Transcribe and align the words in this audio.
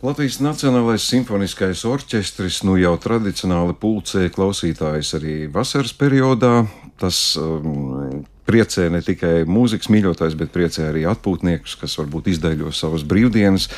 Latvijas 0.00 0.38
Nacionālais 0.40 1.04
simfoniskais 1.04 1.82
orķestris 1.84 2.62
nu 2.64 2.78
jau 2.80 2.94
tradicionāli 2.96 3.74
pulcē 3.76 4.30
klausītājus 4.32 5.10
arī 5.18 5.34
vasaras 5.52 5.92
periodā. 5.92 6.62
Tas 7.00 7.18
um, 7.36 8.22
priecē 8.48 8.86
ne 8.94 9.02
tikai 9.04 9.42
mūzikas 9.44 9.90
mīļotājs, 9.92 10.38
bet 10.40 10.54
priecē 10.54 10.86
arī 10.88 11.04
atpūtniekus, 11.10 11.76
kas 11.82 11.98
varbūt 12.00 12.30
izdaļo 12.32 12.72
savas 12.72 13.04
brīvdienas. 13.04 13.68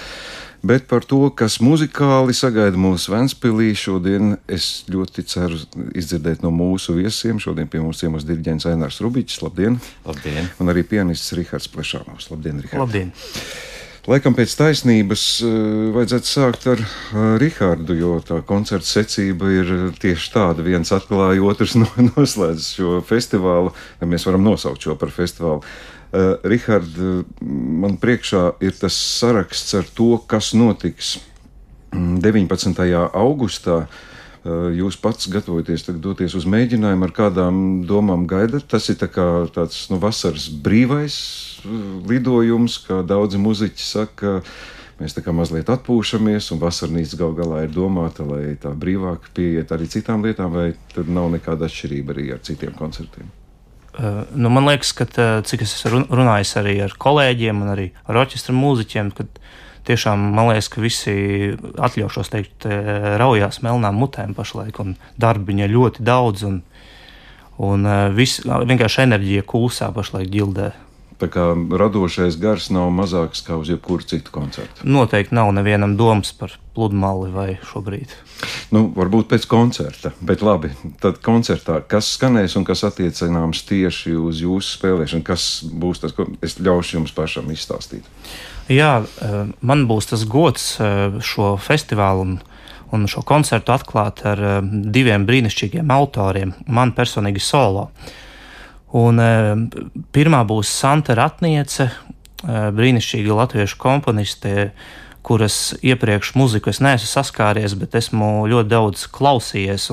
Bet 0.63 0.87
par 0.87 1.03
to, 1.11 1.25
kas 1.35 1.59
muzikāli 1.59 2.39
sagaida 2.39 2.79
mūsu 2.79 3.17
Vēnspilī, 3.17 3.73
šodien 3.75 4.37
es 4.47 4.85
ļoti 4.95 5.27
ceru 5.27 5.59
izdzirdēt 5.91 6.47
no 6.47 6.55
mūsu 6.55 6.95
viesiem. 7.01 7.43
Šodien 7.43 7.67
pie 7.67 7.83
mums 7.83 7.99
ciemos 7.99 8.23
diriģents 8.31 8.71
Ainārs 8.71 9.03
Rubičs, 9.03 9.43
labdien! 9.43 9.83
Labdien! 10.07 10.47
Un 10.63 10.71
arī 10.71 10.87
pianists 10.87 11.35
Rihards 11.35 11.67
Plešānovs, 11.67 12.31
labdien, 12.31 12.63
Rihards! 12.63 12.79
Labdien! 12.79 13.11
Laikam 14.03 14.35
pēc 14.35 14.51
taisnības 14.59 15.25
uh, 15.47 15.51
vajadzētu 15.95 16.27
sākt 16.27 16.65
ar 16.73 16.81
uh, 16.83 17.37
Rihardu, 17.39 17.95
jo 17.95 18.17
tā 18.27 18.41
koncerta 18.43 18.89
secība 18.89 19.47
ir 19.55 19.69
tieši 20.03 20.33
tāda. 20.35 20.65
Viens 20.67 20.91
atklāja, 20.91 21.45
otrs 21.47 21.77
no, 21.79 21.87
noslēdz 22.09 22.67
šo 22.81 22.97
festivālu. 23.07 23.71
Ja 24.01 24.09
mēs 24.11 24.27
varam 24.27 24.43
nosaukt 24.43 24.83
šo 24.83 24.97
par 24.99 25.15
festivālu. 25.15 25.63
Uh, 26.11 26.35
Rihard, 26.43 26.99
man 27.39 27.95
priekšā 28.03 28.57
ir 28.67 28.75
tas 28.81 28.99
saraksts 28.99 29.79
ar 29.79 29.87
to, 29.95 30.17
kas 30.27 30.51
notiks 30.59 31.21
19. 31.95 32.83
augustā. 33.15 33.85
Jūs 34.43 34.97
pats 34.99 35.29
gatavojaties 35.31 35.85
doties 36.03 36.35
uz 36.35 36.47
mēģinājumu, 36.51 37.07
ar 37.07 37.13
kādām 37.15 37.57
domām 37.87 38.25
gaidat. 38.27 38.67
Tas 38.71 38.89
ir 38.91 38.99
tā 38.99 39.07
tāds 39.55 39.85
nu, 39.93 40.01
vasaras 40.03 40.49
brīvais 40.51 41.17
lidojums, 42.11 42.81
kā 42.89 43.03
daudzi 43.07 43.39
muzeķi 43.39 43.87
saka. 43.87 44.41
Mēs 44.99 45.15
tā 45.15 45.23
kā 45.23 45.35
mazliet 45.35 45.71
atpūšamies, 45.71 46.51
un 46.55 46.61
vasarnīca 46.63 47.19
gal 47.21 47.37
galā 47.39 47.63
ir 47.65 47.71
domāta, 47.75 48.27
lai 48.27 48.57
tā 48.61 48.75
brīvāk 48.75 49.31
pieiet 49.35 49.71
arī 49.75 49.87
citām 49.91 50.27
lietām, 50.27 50.53
vai 50.55 50.73
tur 50.93 51.07
nav 51.07 51.31
nekāda 51.33 51.71
atšķirība 51.71 52.15
arī 52.15 52.27
ar 52.35 52.43
citiem 52.43 52.75
koncertiem. 52.79 53.31
Uh, 53.93 54.23
nu, 54.35 54.51
man 54.51 54.67
liekas, 54.71 54.91
ka 54.97 55.07
cik 55.45 55.63
es 55.67 55.75
esmu 55.77 56.07
runājis 56.09 56.55
arī 56.59 56.79
ar 56.83 56.95
kolēģiem 56.99 57.63
un 57.63 57.73
arī 57.75 57.91
ar 58.09 58.23
orķestra 58.23 58.55
mūziķiem, 58.57 59.11
kad 59.17 59.43
tiešām 59.89 60.29
man 60.37 60.51
liekas, 60.51 60.71
ka 60.73 60.83
visi 60.85 61.15
atļaušos 61.59 62.33
teikt, 62.33 62.69
raujās 63.23 63.63
melnām 63.65 63.99
mutēm 64.01 64.37
pašlaik, 64.39 64.81
un 64.83 64.95
darbiņa 65.23 65.71
ļoti 65.73 66.07
daudz, 66.07 66.47
un, 66.49 66.63
un 67.63 67.91
viss 68.17 68.45
vienkārši 68.47 69.05
enerģija 69.07 69.47
kūsā 69.49 69.93
pašlaik 69.97 70.33
ģildē. 70.33 70.73
Tā 71.23 71.29
kā 71.31 71.43
radošais 71.55 72.35
gars 72.43 72.65
nav 72.75 72.89
mazāks 72.91 73.45
kā 73.47 73.55
uz 73.55 73.69
jebkuru 73.71 74.03
citu 74.11 74.33
koncertu. 74.35 74.83
Noteikti 74.83 75.37
nav 75.39 75.53
nevienam 75.55 75.95
domas 75.95 76.33
par 76.35 76.57
pludmali 76.75 77.29
vai 77.31 77.47
šobrīd. 77.69 78.11
Nu, 78.75 78.89
varbūt 78.97 79.29
pēc 79.31 79.47
koncerta, 79.47 80.11
bet 80.19 80.43
labi. 80.43 80.73
Tad 80.99 81.21
koncertā, 81.23 81.79
kas 81.87 82.11
skanēs 82.17 82.57
un 82.59 82.67
kas 82.67 82.83
attiecināms 82.89 83.63
tieši 83.69 84.17
uz 84.19 84.43
jūsu 84.43 84.75
spēlēšanu, 84.81 85.23
kas 85.29 85.47
būs 85.63 86.03
tas, 86.03 86.17
ko 86.17 86.27
es 86.43 86.59
ļaušu 86.59 86.99
jums 86.99 87.15
pašam 87.15 87.55
izstāstīt? 87.55 88.09
Jā, 88.71 89.03
eh, 89.03 89.51
man 89.61 89.87
būs 89.91 90.13
tas 90.13 90.23
gods 90.29 90.77
eh, 90.79 91.19
šo 91.19 91.57
festivālu 91.59 92.23
un, 92.23 92.35
un 92.95 93.07
šo 93.11 93.25
koncertu 93.27 93.75
atklāt 93.75 94.23
ar 94.29 94.39
eh, 94.39 94.59
diviem 94.95 95.27
brīnišķīgiem 95.27 95.91
autoriem, 95.91 96.55
man 96.67 96.95
personīgi 96.95 97.43
solo. 97.43 97.91
Un, 98.93 99.17
pirmā 100.13 100.43
būs 100.45 100.69
Santa 100.69 101.15
Ratniece, 101.17 101.87
brīnišķīga 102.45 103.39
latviešu 103.39 103.79
komponiste, 103.81 104.67
kuras 105.25 105.73
iepriekš 105.81 106.35
muziku 106.37 106.69
es 106.69 106.83
neesmu 106.85 107.09
saskāries, 107.09 107.73
bet 107.81 107.97
esmu 107.97 108.45
ļoti 108.53 108.69
daudz 108.69 109.07
klausījies. 109.09 109.89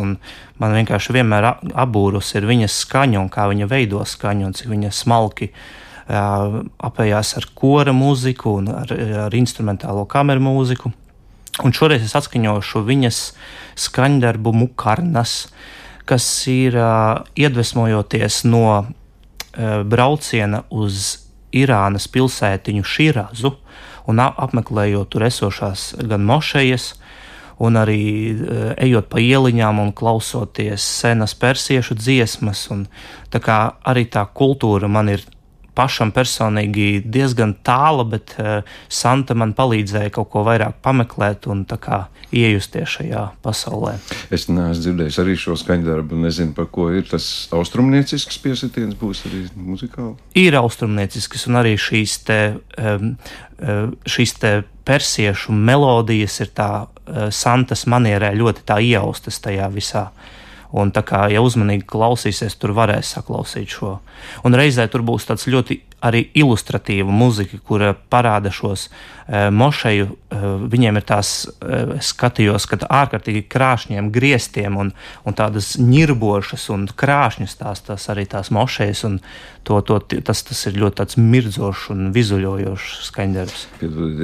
Man 0.60 0.76
vienkārši 0.76 1.16
vienmēr 1.16 1.48
apbūrus 1.72 2.34
ir 2.36 2.50
viņas 2.50 2.76
skaņa 2.84 3.22
un 3.22 3.32
kā 3.32 3.48
viņa 3.54 3.70
veido 3.72 4.04
skaņu 4.04 4.50
un 4.50 4.58
cik 4.60 4.74
viņa 4.74 4.92
smalki 4.92 5.54
apējās 6.10 7.36
ar 7.38 7.46
kora 7.54 7.94
mūziku 7.94 8.56
un 8.62 8.72
ar, 8.74 8.94
ar 9.28 9.36
instrumentālo 9.38 10.08
kameru 10.10 10.42
mūziku. 10.48 10.92
Un 11.60 11.76
šoreiz 11.76 12.06
es 12.06 12.16
atskaņošu 12.16 12.82
viņas 12.88 13.20
skaņdarbu 13.88 14.54
Mukarnas 14.56 15.44
kas 16.10 16.26
ir 16.50 16.74
uh, 16.78 17.22
iedvesmojoties 17.38 18.44
no 18.50 18.66
uh, 18.82 18.86
brauciena 19.86 20.64
uz 20.74 21.20
Irānas 21.54 22.08
pilsētiņu 22.10 22.86
Šīrāzu 22.86 23.54
un 24.10 24.22
apmeklējot 24.22 25.10
tur 25.14 25.26
esošās 25.28 25.92
gan 26.10 26.26
mošejas, 26.26 26.92
un 27.62 27.78
arī 27.78 28.02
uh, 28.34 28.72
ejot 28.82 29.10
pa 29.12 29.22
ieliņām 29.22 29.84
un 29.84 29.94
klausoties 29.94 30.86
senas 31.04 31.38
persiešu 31.38 32.00
dziesmas. 32.00 32.66
Un, 32.74 32.88
tā 33.30 33.42
kā 33.44 33.60
arī 33.86 34.08
tā 34.10 34.26
kultūra 34.34 34.90
man 34.90 35.14
ir 35.14 35.28
pašam 35.80 36.12
personīgi 36.16 37.00
diezgan 37.08 37.56
tāla, 37.64 38.04
bet 38.12 38.36
uh, 38.38 38.60
Santa 38.92 39.38
man 39.38 39.56
palīdzēja 39.58 40.12
kaut 40.20 40.32
ko 40.34 40.44
vairāk 40.48 40.82
pameklēt 40.84 41.48
un 41.48 41.64
iejusties 42.36 42.98
šajā 42.98 43.24
pasaulē. 43.46 43.96
Es 44.34 44.48
neesmu 44.50 44.84
dzirdējis 44.84 45.20
arī 45.24 45.36
šo 45.40 45.56
skaņdarbu, 45.60 46.20
nezinu, 46.26 46.54
par 46.58 46.70
ko 46.74 46.90
ir 46.94 47.08
tas 47.10 47.26
austrumniecisks 47.56 48.42
piesitiens, 48.44 48.98
būs 49.00 49.24
arī 49.30 49.46
muzikāli. 49.56 50.16
Ir 50.38 50.58
austrumniecisks 50.60 51.48
un 51.50 51.62
arī 51.62 51.76
šīs 51.80 52.18
te, 52.28 52.40
um, 52.78 53.14
šīs 54.06 54.36
te 54.42 54.54
persiešu 54.90 55.56
melodijas 55.56 56.40
ir 56.44 56.54
tā 56.58 56.72
uh, 56.84 57.30
Santas 57.34 57.88
manierē 57.90 58.34
ļoti 58.38 58.68
tā 58.68 58.80
ieaustas 58.84 59.42
tajā 59.44 59.70
visā. 59.74 60.10
Un 60.78 60.92
tā 60.94 61.02
kā 61.02 61.24
ja 61.34 61.42
uzmanīgi 61.42 61.88
klausīsies, 61.90 62.58
tur 62.62 62.76
varēs 62.78 63.16
saklausīt 63.16 63.74
šo. 63.74 63.96
Un 64.46 64.58
reizē 64.58 64.86
tur 64.92 65.02
būs 65.08 65.26
tāds 65.26 65.48
ļoti 65.50 65.80
arī 66.06 66.26
ilustratīva 66.38 67.12
muzika, 67.12 67.60
kur 67.66 67.84
parāda 68.12 68.52
šos 68.54 68.88
e, 68.88 69.50
mošeju. 69.52 70.08
E, 70.10 70.40
viņiem 70.72 71.00
ir 71.00 71.06
tās, 71.08 71.32
e, 71.46 72.00
skatījos, 72.06 72.68
ka 72.70 72.80
ārkārtīgi 72.86 73.46
krāšņiem 73.52 74.12
griestiem 74.16 74.78
un, 74.80 74.94
un 75.28 75.38
tādas 75.38 75.76
ņirbošas 75.82 76.70
un 76.76 76.88
krāšņas 76.88 77.58
tās, 77.60 77.84
tās 77.88 78.10
arī 78.14 78.28
tās 78.30 78.52
mošejas. 78.56 79.06
To, 79.68 79.82
to, 79.86 80.00
tas, 80.26 80.40
tas 80.48 80.60
ir 80.70 80.80
ļoti 80.82 81.20
mirdzošs 81.22 81.90
un 81.94 82.08
vizuļojošs 82.16 82.94
skaņdarbs. 83.10 83.66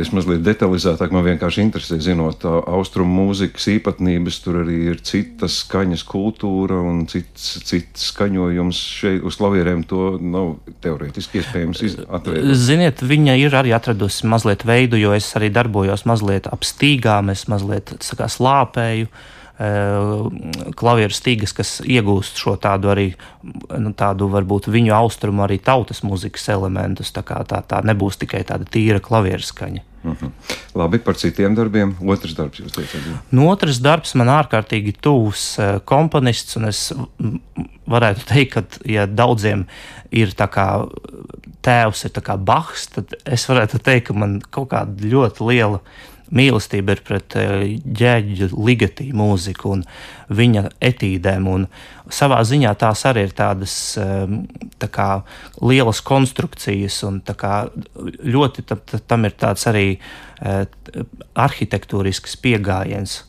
Es 0.02 0.10
mazliet 0.16 0.42
detalizētāk 0.46 1.12
man 1.14 1.26
vienkārši 1.28 1.62
interesē, 1.62 2.00
zinot 2.02 2.46
austrumu 2.48 3.28
mūzikas 3.28 3.68
īpatnības, 3.76 4.40
tur 4.42 4.62
arī 4.64 4.80
ir 4.94 5.04
citas 5.06 5.60
skaņas 5.66 6.06
kultūra 6.08 6.80
un 6.82 7.04
cits, 7.12 7.60
cits 7.68 8.08
skaņojums 8.14 8.82
šeit 9.02 9.28
uz 9.28 9.38
klavierēm. 9.38 9.84
To 9.92 10.16
nav 10.22 10.56
teorētiski 10.82 11.44
iespējams 11.44 11.65
iespējams 11.74 12.12
atvērt? 12.20 12.52
Ziniet, 12.60 13.02
viņa 13.02 13.38
ir 13.42 13.56
arī 13.58 13.74
atradusi 13.76 14.28
mazliet 14.30 14.66
veidu, 14.68 15.00
jo 15.02 15.14
es 15.18 15.32
arī 15.40 15.50
darbojos 15.54 16.06
mazliet 16.10 16.50
ap 16.52 16.68
stīgām, 16.68 17.32
es 17.34 17.48
mazliet 17.52 17.96
kā, 18.18 18.30
slāpēju. 18.30 19.10
Eh, 19.10 19.45
klavieru 19.56 21.16
stīgas, 21.16 21.54
kas 21.56 21.78
iegūst 21.80 22.42
šo 22.42 22.58
tādu 22.60 22.92
arī, 22.92 23.06
nu, 23.80 23.94
tādu 23.96 24.28
varbūt 24.34 24.68
viņu 24.68 24.92
austrumu, 24.98 25.46
arī 25.46 25.62
tautas 25.64 26.04
mūzikas 26.04 26.50
elementus. 26.52 27.14
Tā, 27.16 27.24
kā, 27.24 27.40
tā, 27.48 27.62
tā 27.64 27.80
nebūs 27.88 28.20
tikai 28.20 28.44
tāda 28.48 28.68
tīra 28.68 29.00
klavieru 29.04 29.46
skaņa. 29.46 29.84
Mhm. 30.06 30.16
-huh. 30.22 30.32
Labi, 30.76 31.00
par 31.00 31.16
citiem 31.16 31.56
darbiem. 31.56 31.96
Otrs 32.08 32.36
darbs, 32.36 32.60
jūs 32.60 32.72
teicat, 32.76 33.02
nu, 33.32 33.50
otrs 33.50 33.80
darbs 33.80 34.14
man 34.14 34.28
ārkārtīgi 34.28 34.94
tuvs 35.02 35.60
eh, 35.60 35.80
komponists, 35.86 36.56
un 36.56 36.66
es 36.66 36.94
varētu 37.88 38.26
teikt, 38.28 38.54
ka, 38.54 38.64
ja 38.86 39.06
daudziem 39.06 39.66
ir 40.12 40.28
tā 40.28 40.48
kā 40.48 40.86
tēvs 41.66 42.06
ir 42.06 42.12
Bahs, 42.38 42.88
tad 42.88 43.16
es 43.26 43.48
varētu 43.50 43.80
teikt, 43.80 44.08
ka 44.08 44.14
man 44.14 44.42
kaut 44.50 44.70
kāda 44.70 45.10
ļoti 45.10 45.48
liela 45.48 45.80
mīlestība 46.34 46.96
ir 46.96 47.02
pret 47.06 47.36
eh, 47.38 47.66
ligatī 48.54 49.12
mūziku 49.16 49.76
un 49.76 49.84
viņa 50.34 50.64
etīdēm. 50.84 51.48
Un 51.52 51.68
savā 52.10 52.42
ziņā 52.46 52.74
tās 52.82 53.06
arī 53.10 53.28
ir 53.28 53.36
tādas 53.38 53.76
eh, 54.02 54.26
tā 54.82 54.90
kā, 54.90 55.10
lielas 55.62 56.02
konstrukcijas, 56.06 57.02
un 57.08 57.22
kā, 57.22 57.68
ļoti 58.24 58.66
tam, 58.70 58.84
tam 59.08 59.30
ir 59.30 59.38
tāds 59.38 59.68
arī 59.70 59.88
eh, 59.96 60.66
arhitektūrisks 61.46 62.38
pieejams. 62.42 63.24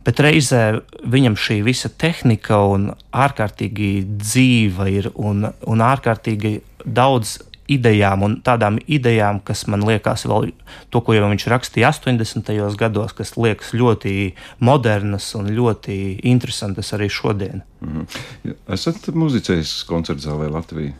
Bet 0.00 0.20
reizē 0.24 0.80
viņam 1.12 1.34
šī 1.36 1.58
visa 1.66 1.90
tehnika 1.92 2.56
un 2.72 2.88
ārkārtīgi 3.12 3.90
dzīva 4.08 4.88
ir 4.88 5.10
un, 5.12 5.44
un 5.68 5.82
ārkārtīgi 5.84 6.54
daudz 6.88 7.36
idejām 7.70 8.24
un 8.26 8.36
tādām 8.46 8.78
idejām, 8.86 9.40
kas 9.46 9.66
man 9.70 9.84
liekas, 9.86 10.26
vēl 10.28 10.50
to, 10.90 11.02
ko 11.04 11.16
jau 11.16 11.28
viņš 11.30 11.46
rakstīja 11.52 11.92
80. 11.92 12.50
gados, 12.80 13.14
kas 13.16 13.36
liekas 13.36 13.74
ļoti 13.76 14.14
modernas 14.58 15.30
un 15.38 15.52
ļoti 15.54 15.98
interesantas 16.28 16.92
arī 16.96 17.08
šodien. 17.08 17.62
Mm 17.80 17.92
-hmm. 17.92 18.56
Esat 18.68 19.08
muzicējis 19.14 19.84
koncerta 19.86 20.30
zālē 20.30 20.50
Latvijā? 20.50 20.92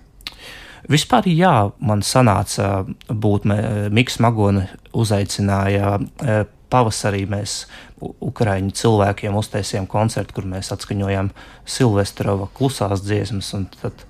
Vispār 0.89 1.27
jā, 1.29 1.71
man 1.79 2.01
sanāca 2.03 2.87
būt 3.09 3.45
Mikls 3.93 4.19
Magoni 4.19 4.65
uzaicināja 4.97 5.99
e, 6.01 6.45
pavasarī 6.71 7.27
mēs 7.31 7.67
Ukrāņu 8.01 8.73
cilvēkiem 8.73 9.35
uztaisījām 9.37 9.87
koncertu, 9.91 10.39
kur 10.39 10.47
mēs 10.49 10.73
atskaņojām 10.73 11.31
Silvestrova 11.69 12.47
klusās 12.57 13.03
dziesmas. 13.05 13.53
Tad 13.83 14.07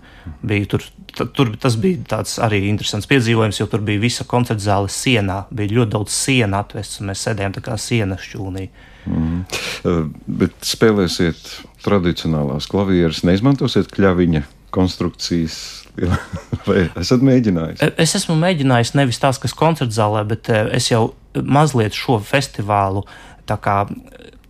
bija 0.47 0.69
tur, 0.71 0.85
tur 1.17 1.53
tas 1.61 1.77
bija 1.81 2.03
tāds 2.15 2.37
arī 2.43 2.63
interesants 2.69 3.09
piedzīvojums, 3.11 3.61
jo 3.61 3.67
tur 3.71 3.83
bija 3.87 4.03
visa 4.03 4.27
koncerta 4.29 4.65
zāle 4.65 4.93
sienā. 4.93 5.43
Bija 5.51 5.81
ļoti 5.81 5.95
daudz 5.97 6.15
sienu 6.15 6.59
atvests, 6.61 7.01
un 7.01 7.11
mēs 7.11 7.27
sēdējām 7.27 7.57
tā 7.57 7.65
kā 7.67 7.77
sienas 7.81 8.25
šķūnī. 8.29 8.69
Mm. 9.11 9.43
Uh, 9.89 10.01
bet 10.41 10.57
spēlēsiet 10.67 11.41
tradicionālās 11.85 12.69
klavieres, 12.71 13.25
neizmantosiet 13.25 13.89
kļaviņa 13.95 14.45
konstrukcijas. 14.75 15.61
Vai 16.69 16.85
esat 17.01 17.25
mēģinājis? 17.27 17.83
Es 18.01 18.15
esmu 18.17 18.37
mēģinājis 18.41 18.95
nevis 18.97 19.19
tās, 19.21 19.41
kas 19.43 19.57
koncerta 19.57 19.93
zālē, 19.97 20.23
bet 20.29 20.49
es 20.71 20.91
jau 20.93 21.11
mazliet 21.35 21.97
šo 21.97 22.21
festivālu 22.25 23.05
tā 23.51 23.57
kā, 23.61 23.83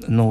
nu, 0.08 0.26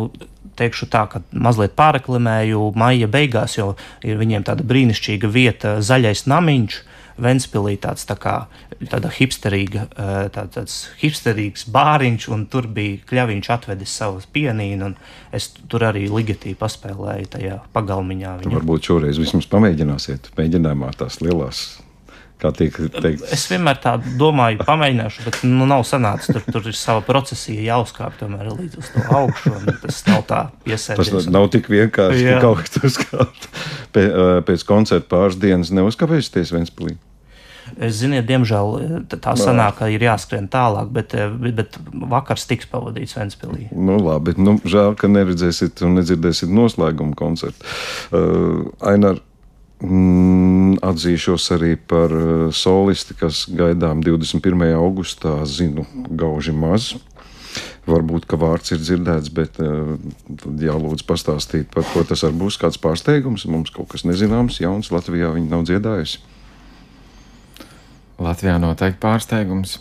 teikšu 0.60 0.90
tā, 0.92 1.06
ka 1.12 1.24
mazliet 1.32 1.76
pārreklamēju 1.80 2.70
maija 2.80 3.10
beigās, 3.12 3.58
jo 3.58 3.74
ir 4.06 4.20
viņiem 4.20 4.46
tāda 4.48 4.66
brīnišķīga 4.68 5.32
vieta, 5.34 5.80
zaļais 5.84 6.28
namiņš. 6.30 6.86
Ventspīlī 7.20 7.74
tāds 7.84 8.06
tā 8.08 8.16
kā 8.16 8.34
tāda 8.88 9.10
hipsterīga, 9.12 9.82
tā, 10.32 10.46
tāds 10.54 10.78
hipsterīgs 11.02 11.66
bāriņš, 11.68 12.30
un 12.32 12.46
tur 12.48 12.70
bija 12.72 13.02
kļaviņš 13.10 13.50
atvedis 13.58 13.98
savus 14.00 14.30
pienīnu, 14.32 14.94
un 14.94 15.36
es 15.36 15.50
tur 15.68 15.84
arī 15.90 16.06
ligatī 16.08 16.56
paspēlēju 16.56 17.28
tajā 17.36 17.60
pagalmiņā. 17.76 18.38
Varbūt 18.56 18.92
šoreiz 18.94 19.20
vismaz 19.20 19.52
pamēģināsiet, 19.52 20.32
mēģinājumā 20.40 20.96
tās 21.02 21.20
lielās 21.20 21.66
kā 22.40 22.52
tiek 22.56 22.78
teikt. 22.96 23.26
Es 23.34 23.46
vienmēr 23.52 23.80
tā 23.84 23.96
domāju, 24.20 24.64
pamēģināšu, 24.68 25.26
bet 25.28 25.42
nu, 25.48 25.68
nav 25.70 25.84
sanācis. 25.88 26.32
Tur, 26.36 26.46
tur 26.48 26.70
ir 26.72 26.78
sava 26.78 27.04
procesija 27.06 27.66
jāuzkāpj 27.74 28.22
tomēr 28.22 28.54
līdz 28.54 28.80
uz 28.80 28.94
to 28.94 29.04
augšu. 29.20 29.54
Tas 29.84 30.00
nav 30.08 30.24
tā 30.30 30.42
piesaistoši. 30.68 31.16
Tas 31.18 31.30
nav 31.34 31.50
tik 31.54 31.70
vienkārši, 31.72 32.26
ka 32.32 32.40
kaut 32.44 32.64
kas 32.66 32.90
uzkāpt. 32.92 33.52
Pēc 34.48 34.66
koncerta 34.68 35.12
pāris 35.12 35.40
dienas 35.42 35.74
neuzkāpēsieties 35.76 36.56
Ventspilī. 36.56 36.98
Es 37.78 38.00
zinu, 38.00 38.18
diemžēl 38.26 39.06
tā 39.12 39.36
sanāk, 39.38 39.78
ka 39.78 39.90
ir 39.94 40.02
jāskrien 40.02 40.48
tālāk, 40.50 40.90
bet, 40.94 41.14
bet, 41.54 41.78
vakars 42.10 42.48
tiks 42.50 42.70
pavadīts 42.72 43.14
Ventspīlī. 43.18 43.68
Nu, 43.76 44.00
labi, 44.02 44.34
nu, 44.42 44.58
žēl, 44.66 44.96
ka 44.98 45.12
neredzēsiet 45.12 45.84
un 45.86 46.00
nedzirdēsiet 46.00 46.50
noslēgumu 46.50 47.14
koncertu. 47.20 47.68
Uh, 48.10 48.72
Ainar, 48.90 49.22
Mm, 49.80 50.39
atzīšos 50.86 51.50
arī 51.56 51.76
par 51.76 52.14
eh, 52.14 52.48
solisti, 52.56 53.16
kas 53.20 53.46
gaidām 53.50 54.04
21. 54.06 54.66
augustā, 54.78 55.40
zinu 55.50 55.86
gauži 56.10 56.56
maz. 56.56 56.94
Varbūt, 57.90 58.28
ka 58.30 58.38
vārds 58.38 58.70
ir 58.76 58.82
dzirdēts, 58.84 59.32
bet 59.34 59.56
uh, 59.64 59.96
jālūdz 60.62 61.02
pastāstīt, 61.10 61.72
par 61.74 61.88
ko 61.90 62.04
tas 62.06 62.22
var 62.22 62.36
būs 62.38 62.60
kāds 62.62 62.78
pārsteigums. 62.82 63.48
Mums 63.50 63.74
kaut 63.74 63.90
kas 63.90 64.04
nezināms, 64.06 64.60
jauns 64.62 64.92
Latvijā 64.94 65.32
viņa 65.34 65.50
nav 65.50 65.66
dziedājusi. 65.66 66.22
Latvijā 68.22 68.60
noteikti 68.62 69.02
pārsteigums. 69.02 69.80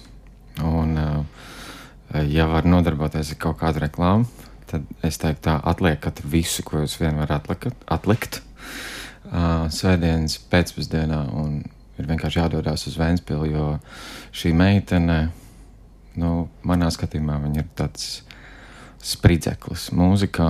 Un, 0.64 0.96
uh, 0.96 2.24
ja 2.32 2.48
var 2.48 2.64
nodarboties 2.64 3.34
ar 3.34 3.42
kaut 3.44 3.60
kādu 3.60 3.84
reklāmu, 3.84 4.24
tad 4.70 4.88
es 5.04 5.20
teiktu, 5.20 5.44
tā 5.50 5.58
atliekat 5.68 6.24
visu, 6.24 6.64
ko 6.64 6.86
jūs 6.86 6.96
vien 7.02 7.20
varat 7.20 7.50
atlikt. 7.92 8.40
Uh, 9.26 9.66
svētdienas 9.72 10.38
pēcpusdienā 10.50 11.24
un 11.38 11.60
ir 11.98 12.06
vienkārši 12.08 12.40
jādodas 12.40 12.86
uz 12.88 12.96
Vēnspili, 12.98 13.52
jo 13.52 13.72
šī 14.34 14.52
meitene, 14.56 15.18
nu, 16.18 16.48
manā 16.66 16.90
skatījumā, 16.94 17.40
viņa 17.42 17.62
ir 17.62 17.68
tāds 17.78 18.22
spridzeklis 19.04 19.88
mūzikā, 19.96 20.48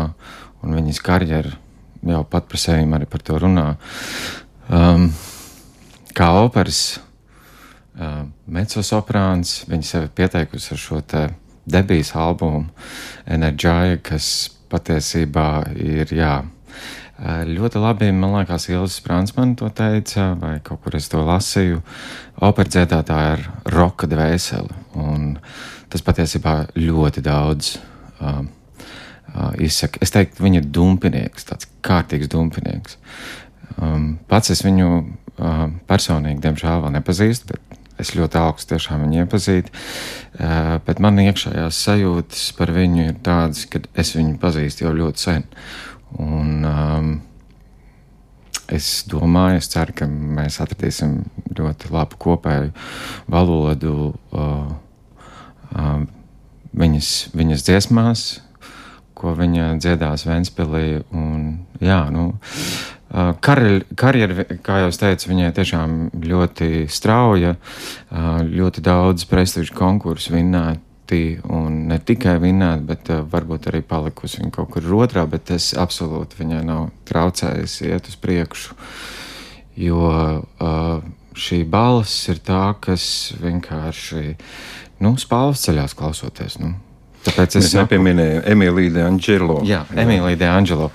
un 0.65 0.76
viņas 0.76 1.03
karjera 1.05 1.56
jau 2.09 2.23
pat 2.31 2.49
par 2.49 2.61
sevi 2.61 2.87
arī 2.94 3.09
par 3.11 3.25
to 3.25 3.38
runā. 3.41 3.67
Um, 4.69 5.09
kā 6.17 6.29
operas 6.43 6.99
uh, 7.99 8.25
mecosoprāns, 8.47 9.62
viņa 9.70 9.88
sevi 9.88 10.12
pieteikusi 10.20 10.75
ar 10.75 10.82
šo 10.82 11.00
te 11.00 11.25
debijas 11.69 12.15
albumu 12.17 12.67
Enerģija, 13.29 14.00
kas 14.05 14.50
patiesībā 14.73 15.49
ir, 15.76 16.12
jā, 16.12 16.43
Ļoti 17.19 17.81
labi, 17.82 18.12
man 18.15 18.37
liekas, 18.37 18.69
Ilza 18.70 18.94
Spransmane 18.94 19.56
to 19.59 19.67
teica, 19.75 20.37
vai 20.38 20.61
kaut 20.62 20.85
kur 20.85 20.94
es 20.94 21.09
to 21.11 21.19
lasīju. 21.26 21.81
Opera 22.47 22.70
dziedātāja 22.70 23.32
ir 23.35 23.49
roka 23.75 24.06
dvēsele, 24.06 24.76
un 25.03 25.32
tas 25.91 26.05
patiesībā 26.06 26.55
ļoti 26.79 27.25
daudz 27.26 27.73
uh, 28.23 28.44
uh, 29.35 29.50
izsaka. 29.59 29.99
Es 30.05 30.15
teiktu, 30.15 30.44
viņa 30.47 30.62
ir 30.62 30.70
dumpinieks, 30.70 31.49
tāds 31.49 31.67
kārtīgs 31.82 32.31
dumpinieks. 32.31 33.00
Um, 33.82 34.12
pats 34.31 34.55
es 34.55 34.62
viņu 34.62 34.88
uh, 34.94 35.67
personīgi, 35.91 36.44
diemžēl, 36.47 36.85
vēl 36.87 36.97
nepazīstu, 37.00 37.50
bet 37.50 37.82
es 37.99 38.15
ļoti 38.15 38.38
augstu 38.38 38.76
tiešām 38.76 39.03
viņu 39.09 39.25
iepazītu. 39.25 39.75
Uh, 40.38 40.79
bet 40.87 41.03
man 41.03 41.19
iekšējās 41.26 41.82
sajūtas 41.88 42.49
par 42.55 42.70
viņu 42.79 43.09
ir 43.09 43.20
tādas, 43.26 43.67
ka 43.67 43.82
es 43.99 44.15
viņu 44.15 44.38
pazīstu 44.38 44.87
jau 44.87 44.94
ļoti 45.03 45.26
sen. 45.26 45.49
Un, 46.16 46.64
um, 46.64 47.10
es 48.72 49.05
domāju, 49.08 49.60
es 49.60 49.69
ceru, 49.72 49.94
ka 49.96 50.08
mēs 50.08 50.60
atradīsim 50.64 51.20
ļoti 51.58 51.93
labu 51.93 52.19
kopēju 52.20 52.72
valodu 53.32 53.94
uh, 54.08 54.72
uh, 55.76 56.02
viņas, 56.78 57.12
viņas 57.37 57.64
dziesmās, 57.69 58.26
ko 59.19 59.34
viņa 59.37 59.75
dziedās 59.82 60.25
Ventspīlī. 60.28 60.84
Jā, 61.84 62.00
nu, 62.14 62.26
uh, 63.12 63.32
karjera, 63.40 64.49
kā 64.64 64.82
jau 64.84 64.90
teicu, 65.05 65.32
viņai 65.32 65.55
tiešām 65.56 65.96
ļoti 66.25 66.87
strauja, 66.93 67.56
uh, 67.56 68.28
ļoti 68.49 68.84
daudz 68.84 69.28
prestižu 69.28 69.76
konkursu 69.76 70.37
vinnēt 70.37 70.84
ļoti, 71.08 71.40
un 71.49 71.88
ne 71.88 71.99
tikai 71.99 72.38
vinnēt, 72.38 72.84
bet 72.84 73.08
uh, 73.10 73.25
varbūt 73.25 73.69
arī 73.69 73.82
palikusi 73.82 74.43
viņa 74.43 74.50
kaut 74.52 74.70
kur 74.70 74.82
otrā, 75.05 75.26
bet 75.26 75.49
tas 75.49 75.75
absolūti 75.75 76.37
viņai 76.38 76.64
nav 76.64 76.90
traucējis 77.08 77.81
iet 77.88 78.08
uz 78.08 78.16
priekšu. 78.16 78.75
Jo 79.76 80.43
uh, 80.60 81.02
šī 81.34 81.64
balss 81.64 82.28
ir 82.28 82.38
tā, 82.38 82.75
kas 82.81 83.32
vienkārši, 83.40 84.37
nu, 85.00 85.16
spāles 85.16 85.62
ceļās 85.64 85.94
klausoties. 85.94 86.58
Nu, 86.58 86.75
Tāpēc 87.25 87.58
es 87.58 87.75
nepieminēju 87.75 88.43
Emīliju 88.46 88.93
De 88.94 89.02
Angelo. 89.02 89.62
Jā, 89.66 89.84
Emīlija 89.94 90.38
De 90.38 90.48
Angelo. 90.48 90.91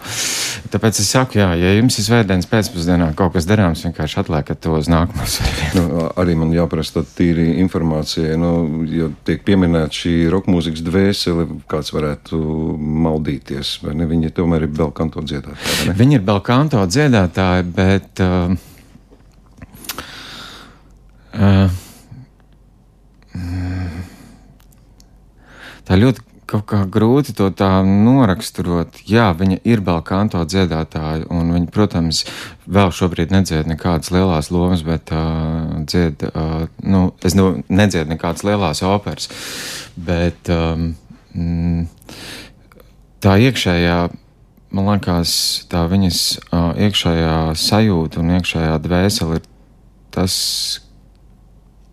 Tāpēc 0.72 1.00
es 1.02 1.10
saku, 1.12 1.38
jā, 1.42 1.50
ja 1.60 1.74
jums 1.76 1.98
ir 2.00 2.06
svētdienas 2.06 2.48
pēcpusdienā 2.50 3.10
kaut 3.20 3.34
kas 3.36 3.48
darāms, 3.50 3.84
vienkārši 3.84 4.20
atliekat 4.22 4.62
to 4.64 4.72
uz 4.78 4.88
nākamo 4.92 5.26
svētdienu. 5.36 5.84
Nu, 5.84 6.06
arī 6.22 6.36
man 6.40 6.54
jāprasa 6.56 7.04
tīri 7.18 7.60
informācija, 7.64 8.38
nu, 8.40 8.84
jo 8.90 9.10
tiek 9.28 9.44
pieminēta 9.48 9.94
šī 10.00 10.14
roka 10.34 10.54
mūzikas 10.54 10.86
dvēsele, 10.86 11.48
kāds 11.70 11.94
varētu 11.96 12.40
maldīties, 12.80 13.76
vai 13.84 13.98
ne? 14.00 14.08
Viņi 14.14 14.34
tomēr 14.38 14.68
ir 14.68 14.76
belkanto 14.76 15.24
dziedātāji. 15.26 15.98
Viņi 16.00 16.20
ir 16.20 16.28
belkanto 16.28 16.84
dziedātāji, 16.88 17.70
bet. 17.76 18.24
Uh, 18.24 18.56
uh, 21.38 21.82
tā 25.88 25.98
ļoti 26.00 26.33
kaut 26.50 26.66
kā 26.70 26.82
grūti 26.90 27.34
to 27.38 27.50
tā 27.56 27.70
noraksturot. 27.86 29.02
Jā, 29.10 29.32
viņa 29.38 29.60
ir 29.68 29.84
Balkanto 29.86 30.42
dziedātāja, 30.48 31.28
un 31.34 31.54
viņa, 31.56 31.70
protams, 31.74 32.24
vēl 32.66 32.94
šobrīd 32.96 33.34
nedzied 33.34 33.70
nekādas 33.70 34.12
lielās 34.14 34.52
lomas, 34.54 34.84
bet 34.88 35.14
uh, 35.16 35.84
dzied, 35.88 36.26
uh, 36.32 36.66
nu, 36.84 37.06
es 37.24 37.38
nu, 37.38 37.50
nedziedu 37.70 38.14
nekādas 38.14 38.46
lielās 38.48 38.84
operas, 38.88 39.30
bet 39.96 40.52
um, 40.54 40.94
tā 43.24 43.38
iekšējā. 43.48 43.98
Man 44.74 44.88
liekas, 44.90 45.34
tā 45.70 45.84
viņas 45.86 46.20
uh, 46.50 46.72
iekšējā 46.82 47.36
sajūta 47.62 48.24
un 48.24 48.32
iekšējā 48.40 48.78
dvēsele 48.82 49.38
ir 49.38 49.44
tas, 50.14 50.34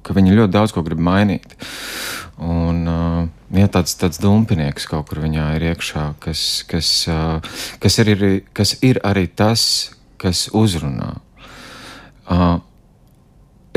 ka 0.00 0.16
viņa 0.16 0.38
ļoti 0.38 0.54
daudz 0.54 0.72
ko 0.72 0.84
grib 0.86 1.02
mainīt. 1.04 1.58
Un, 2.40 2.84
uh, 2.88 3.26
ja 3.52 3.68
tāds, 3.68 3.92
tāds 4.00 4.20
dumpinieks 4.22 4.86
kaut 4.88 5.10
kur 5.10 5.20
viņā 5.20 5.50
ir 5.58 5.66
iekšā, 5.74 6.06
kas, 6.24 6.44
kas, 6.70 6.88
uh, 7.12 7.44
kas, 7.82 7.98
ir, 8.00 8.24
kas 8.56 8.78
ir 8.80 9.00
arī 9.04 9.26
tas, 9.28 9.62
kas 10.20 10.46
uzrunā. 10.56 11.18
Uh, 12.30 12.62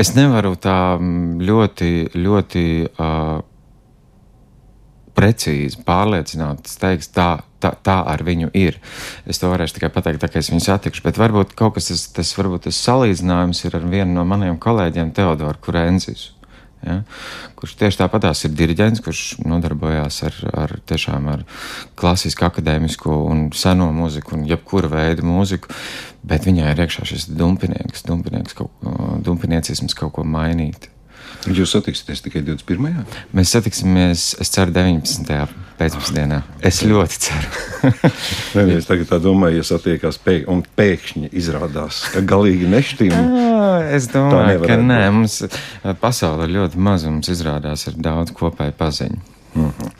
es 0.00 0.14
nevaru 0.16 0.54
tā 0.56 0.96
ļoti, 0.96 1.90
ļoti 2.16 2.64
uh, 2.88 3.42
precīzi 5.14 5.82
pārliecināti 5.86 6.74
teikt, 6.80 7.10
tā, 7.14 7.28
tā, 7.62 7.72
tā 7.86 7.98
ar 8.10 8.24
viņu 8.26 8.50
ir. 8.56 8.78
Es 9.28 9.40
to 9.40 9.50
varēšu 9.52 9.78
tikai 9.78 9.92
pateikt, 9.94 10.22
tā 10.24 10.30
kā 10.32 10.42
es 10.42 10.50
viņu 10.52 10.64
satikšu, 10.66 11.04
bet 11.06 11.20
varbūt 11.20 11.54
kaut 11.58 11.76
kas 11.76 11.90
tas, 11.90 12.06
tas, 12.16 12.32
varbūt 12.38 12.66
tas 12.68 12.80
salīdzinājums 12.86 13.64
ir 13.66 13.78
ar 13.78 13.86
vienu 13.92 14.16
no 14.16 14.24
maniem 14.28 14.58
kolēģiem, 14.62 15.12
Teodoru 15.16 15.60
Kurenzisu. 15.62 16.32
Ja? 16.84 17.00
Kurš 17.58 17.76
tieši 17.80 18.00
tāpatās 18.02 18.44
ir 18.46 18.54
diriģents, 18.56 19.02
kurš 19.04 19.22
nodarbojās 19.44 20.20
ar, 20.28 20.40
ar, 20.64 20.74
ar 21.34 21.44
klasisku, 21.98 22.46
akadēmisku 22.46 23.10
un 23.10 23.46
seno 23.56 23.90
mūziku 23.94 24.36
un 24.38 24.46
jebkura 24.48 24.90
veida 24.92 25.24
mūziku, 25.26 25.72
bet 26.24 26.48
viņai 26.48 26.72
ir 26.72 26.84
iekšā 26.86 27.06
šis 27.08 27.28
dumpinieks, 27.32 28.04
dumpinieks 28.08 28.58
kaut, 28.58 28.74
dumpiniecisms 29.24 29.96
kaut 29.98 30.16
ko 30.18 30.26
mainīt. 30.28 30.90
Jūs 31.52 31.74
satiksieties 31.76 32.22
tikai 32.24 32.40
21. 32.46 33.04
Mēs 33.36 33.52
satiksimies, 33.52 34.30
es 34.40 34.52
ceru, 34.54 34.72
19. 34.72 35.34
pēcpusdienā. 35.78 36.40
Es 36.64 36.80
ļoti 36.86 37.20
ceru. 37.26 37.50
Nē, 38.56 38.78
es 38.78 38.88
tagad 38.88 39.10
tā 39.10 39.18
domāju, 39.22 39.60
ja 39.60 39.66
satiekās 39.74 40.20
pēk 40.24 40.48
un 40.52 40.62
pēkšņi 40.78 41.32
izrādās, 41.36 42.04
ka 42.14 42.24
galīgi 42.24 42.70
nešķīm. 42.72 43.14
es 43.98 44.08
domāju, 44.14 44.64
ka 44.64 44.80
nē, 44.80 45.02
mums 45.18 45.42
pasaule 46.00 46.48
ir 46.48 46.56
ļoti 46.60 46.80
maza, 46.88 47.12
mums 47.12 47.32
izrādās 47.34 47.88
ir 47.90 48.00
daudz 48.00 48.32
kopēju 48.36 48.76
paziņu. 48.80 49.33
Mhm. 49.54 49.66
-huh. 49.66 49.90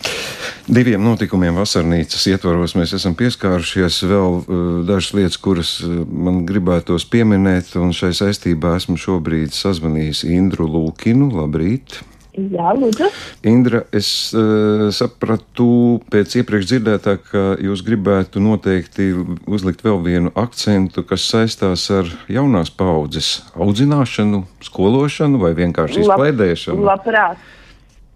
Diviem 0.64 1.02
notikumiem 1.04 1.58
vasarnīcas 1.60 2.22
ietvaros 2.30 2.72
mēs 2.72 2.94
esam 2.96 3.12
pieskārušies. 3.18 3.98
Vēl 4.08 4.38
uh, 4.38 4.62
dažas 4.88 5.12
lietas, 5.12 5.36
kuras 5.36 5.74
uh, 5.84 6.06
man 6.08 6.46
gribētos 6.48 7.04
pieminēt, 7.04 7.74
un 7.76 7.92
šai 7.92 8.14
saistībā 8.16 8.72
esmu 8.78 8.96
šobrīd 8.96 9.52
sazvanījis 9.52 10.24
Indru 10.24 10.64
Lūkinu. 10.64 11.28
Labrīt! 11.36 12.00
Jā, 12.34 12.72
lūdzu. 12.74 13.06
Indra, 13.46 13.84
es 13.94 14.08
uh, 14.34 14.88
sapratu 14.90 16.00
pēc 16.10 16.32
iepriekš 16.40 16.66
dzirdētā, 16.66 17.14
ka 17.28 17.42
jūs 17.62 17.84
gribētu 17.86 18.42
noteikti 18.42 19.12
uzlikt 19.46 19.84
vēl 19.86 20.00
vienu 20.02 20.32
akcentu, 20.34 21.04
kas 21.06 21.28
saistās 21.30 21.84
ar 21.94 22.08
jaunās 22.26 22.72
paudzes 22.74 23.36
audzināšanu, 23.54 24.42
skološanu 24.66 25.44
vai 25.44 25.52
vienkārši 25.60 26.02
izklaidēšanu. 26.02 26.80
Lab, 26.82 27.04
labprāt. 27.04 27.52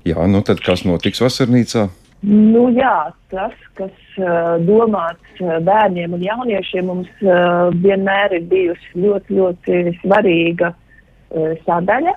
Jā, 0.08 0.28
nu 0.30 0.40
tad 0.46 0.62
kas 0.64 0.84
notiks 0.88 1.20
vasarnīcā? 1.20 1.88
Nu, 2.26 2.64
jā, 2.74 3.10
tas, 3.30 3.54
kas 3.78 3.94
uh, 4.18 4.56
domāts 4.66 5.42
bērniem 5.66 6.16
un 6.16 6.24
jauniešiem, 6.24 6.88
mums 6.90 7.10
uh, 7.22 7.68
vienmēr 7.84 8.34
ir 8.40 8.48
bijusi 8.50 9.04
ļoti, 9.04 9.36
ļoti 9.38 9.82
svarīga 10.00 10.72
uh, 10.72 11.52
sadaļa. 11.66 12.16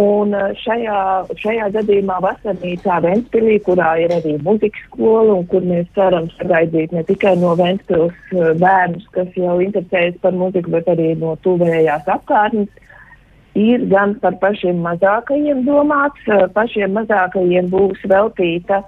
Un 0.00 0.36
šajā, 0.54 0.98
šajā 1.40 1.64
gadījumā 1.74 2.20
vasarnīcā 2.22 3.00
Ventspilī, 3.02 3.56
kurā 3.66 3.96
ir 3.98 4.12
arī 4.14 4.36
muzikas 4.44 4.84
skola 4.86 5.34
un 5.40 5.48
kur 5.50 5.64
mēs 5.66 5.88
ceram 5.96 6.28
sagaidīt 6.36 6.94
ne 6.94 7.02
tikai 7.08 7.32
no 7.40 7.56
Ventspils 7.58 8.14
bērnus, 8.60 9.08
kas 9.16 9.34
jau 9.34 9.56
interesējas 9.64 10.20
par 10.22 10.36
muziku, 10.38 10.76
bet 10.76 10.86
arī 10.94 11.16
no 11.18 11.34
tuvējās 11.42 12.06
apkārtnes, 12.06 12.70
ir 13.58 13.84
gan 13.90 14.14
par 14.22 14.36
pašiem 14.42 14.80
mazākajiem 14.84 15.64
domāts. 15.66 16.26
Eh, 16.26 16.46
pašiem 16.54 16.94
mazākajiem 16.98 17.70
būs 17.70 18.02
veltīta 18.10 18.82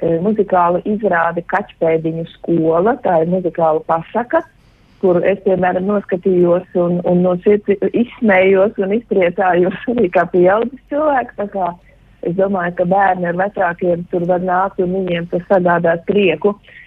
e, 0.00 0.18
muzikāla 0.22 0.82
izrāde 0.84 1.44
Kaķpēdiņu 1.52 2.26
skola. 2.34 2.96
Tā 3.04 3.22
ir 3.22 3.32
muzikāla 3.32 3.82
pasaka, 3.86 4.42
kuru 5.02 5.22
es, 5.26 5.38
piemēram, 5.46 5.86
noskatījos 5.90 6.66
un, 6.78 6.98
un 7.06 7.22
no 7.22 7.36
sirds 7.44 7.70
izsmējos 7.92 8.78
un 8.82 8.96
izpriecājos 8.98 9.86
arī 9.94 10.08
kā 10.14 10.26
pieaudzis 10.32 10.82
cilvēks. 10.90 11.38
Es 12.26 12.34
domāju, 12.34 12.74
ka 12.80 12.84
bērni 12.90 13.28
ar 13.30 13.38
vecākiem 13.38 14.02
tur 14.10 14.26
var 14.26 14.42
nākt 14.42 14.82
un 14.82 14.96
viņiem 14.96 15.30
tas 15.30 15.44
sagādās 15.50 16.02
prieku. 16.06 16.56
Uh, 16.56 16.77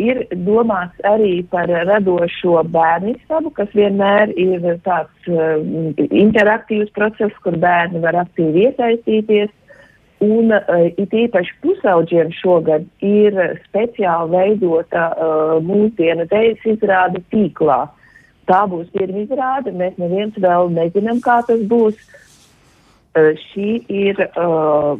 ir 0.00 0.22
domāts 0.46 0.96
arī 1.04 1.42
par 1.50 1.68
radošo 1.68 2.62
bērnistabu, 2.72 3.50
kas 3.52 3.68
vienmēr 3.76 4.32
ir 4.40 4.62
tāds 4.86 5.28
uh, 5.28 5.60
interaktīvs 6.08 6.92
process, 6.96 7.34
kur 7.44 7.58
bērni 7.60 8.00
var 8.00 8.22
aktīvi 8.24 8.70
iesaistīties. 8.70 9.52
Un 10.24 10.52
uh, 10.52 10.88
it 11.00 11.12
īpaši 11.12 11.56
pusauģiem 11.64 12.32
šogad 12.40 12.86
ir 13.04 13.36
speciāli 13.66 14.32
veidota 14.32 15.10
uh, 15.12 15.54
mūsdienu 15.64 16.28
dēļas 16.32 16.66
izrāde 16.74 17.22
tīklā. 17.32 17.82
Tā 18.48 18.64
būs 18.66 18.88
pirmā 18.96 19.26
izrāde, 19.26 19.72
mēs 19.76 19.96
neviens 20.00 20.36
vēl 20.40 20.72
nezinām, 20.72 21.20
kā 21.24 21.40
tas 21.48 21.60
būs. 21.68 22.00
Uh, 23.10 23.32
šī 23.50 23.80
ir 23.90 24.20
uh, 24.30 24.96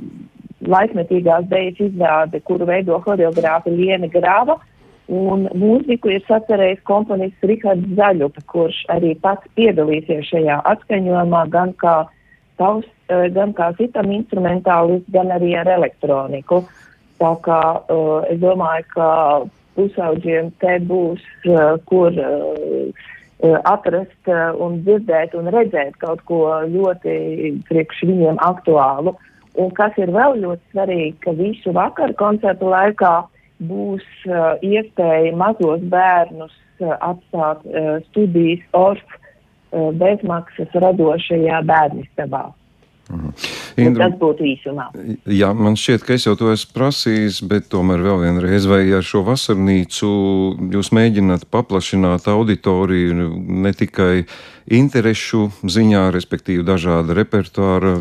laikmetīgās 0.68 1.48
dēļas 1.50 1.80
izrāde, 1.86 2.40
kuru 2.44 2.68
veido 2.68 3.00
horeogrāfa 3.04 3.72
Liena 3.72 4.10
Grāva. 4.12 4.58
Un 5.10 5.48
mūziku 5.58 6.12
ir 6.14 6.22
sacerējis 6.28 6.84
komponists 6.86 7.46
Rihards 7.46 7.96
Zaļupa, 7.98 8.44
kurš 8.52 8.84
arī 8.94 9.16
pats 9.18 9.48
piedalīsies 9.58 10.28
šajā 10.28 10.60
atskaņojumā 10.70 11.40
gan 11.50 11.72
kā, 11.80 11.96
taus, 12.60 12.86
eh, 13.08 13.26
gan 13.34 13.54
kā 13.56 13.72
citam 13.80 14.12
instrumentālists, 14.14 15.10
gan 15.10 15.32
arī 15.34 15.56
ar 15.58 15.66
elektroniku. 15.66 16.62
Tā 17.20 17.34
kā 17.44 17.62
uh, 17.76 18.22
es 18.32 18.38
domāju, 18.40 18.84
ka 18.94 19.08
pusauģiem 19.76 20.54
te 20.62 20.78
būs, 20.88 21.20
uh, 21.50 21.74
kur 21.84 22.14
uh, 22.16 23.02
atrast 23.68 24.30
uh, 24.30 24.54
un 24.56 24.78
dzirdēt 24.86 25.34
un 25.36 25.50
redzēt 25.52 25.98
kaut 26.00 26.22
ko 26.24 26.46
ļoti 26.64 27.58
priekš 27.68 28.06
viņiem 28.08 28.40
aktuālu. 28.40 29.12
Uh, 29.12 29.29
Un 29.58 29.70
kas 29.74 29.96
ir 29.98 30.12
vēl 30.14 30.38
ļoti 30.44 30.74
svarīgi, 30.74 31.16
ka 31.24 31.34
visu 31.38 31.72
vakaru 31.74 32.14
koncertu 32.18 32.70
laikā 32.70 33.14
būs 33.70 34.04
uh, 34.28 34.54
iespēja 34.62 35.34
mazos 35.36 35.82
bērnus 35.92 36.52
uh, 36.80 36.94
atstāt 37.10 37.66
uh, 37.66 37.98
studijas 38.10 38.62
ORF 38.78 39.16
uh, 39.16 39.90
bezmaksas 40.00 40.78
radošajā 40.86 41.64
bērnistabā. 41.66 42.46
Mhm. 43.10 43.59
Indru, 43.86 44.02
tas 44.02 44.16
būtu 44.20 44.46
īsumā. 44.50 44.86
Jā, 45.30 45.50
man 45.56 45.76
šķiet, 45.78 46.04
ka 46.06 46.14
es 46.16 46.26
jau 46.26 46.36
to 46.38 46.50
esmu 46.52 46.74
prasījis, 46.76 47.40
bet 47.50 47.68
tomēr 47.72 48.04
vēl 48.04 48.22
vienreiz, 48.24 48.68
vai 48.70 48.82
ar 48.96 49.06
šo 49.06 49.24
vasarnīcu 49.26 50.10
jūs 50.74 50.92
mēģināt 50.96 51.46
paplašināt 51.52 52.28
auditoriju 52.30 53.28
ne 53.66 53.72
tikai 53.76 54.24
interešu 54.70 55.46
ziņā, 55.66 56.06
respektīvi 56.14 56.64
dažāda 56.66 57.16
repertuāra 57.18 57.96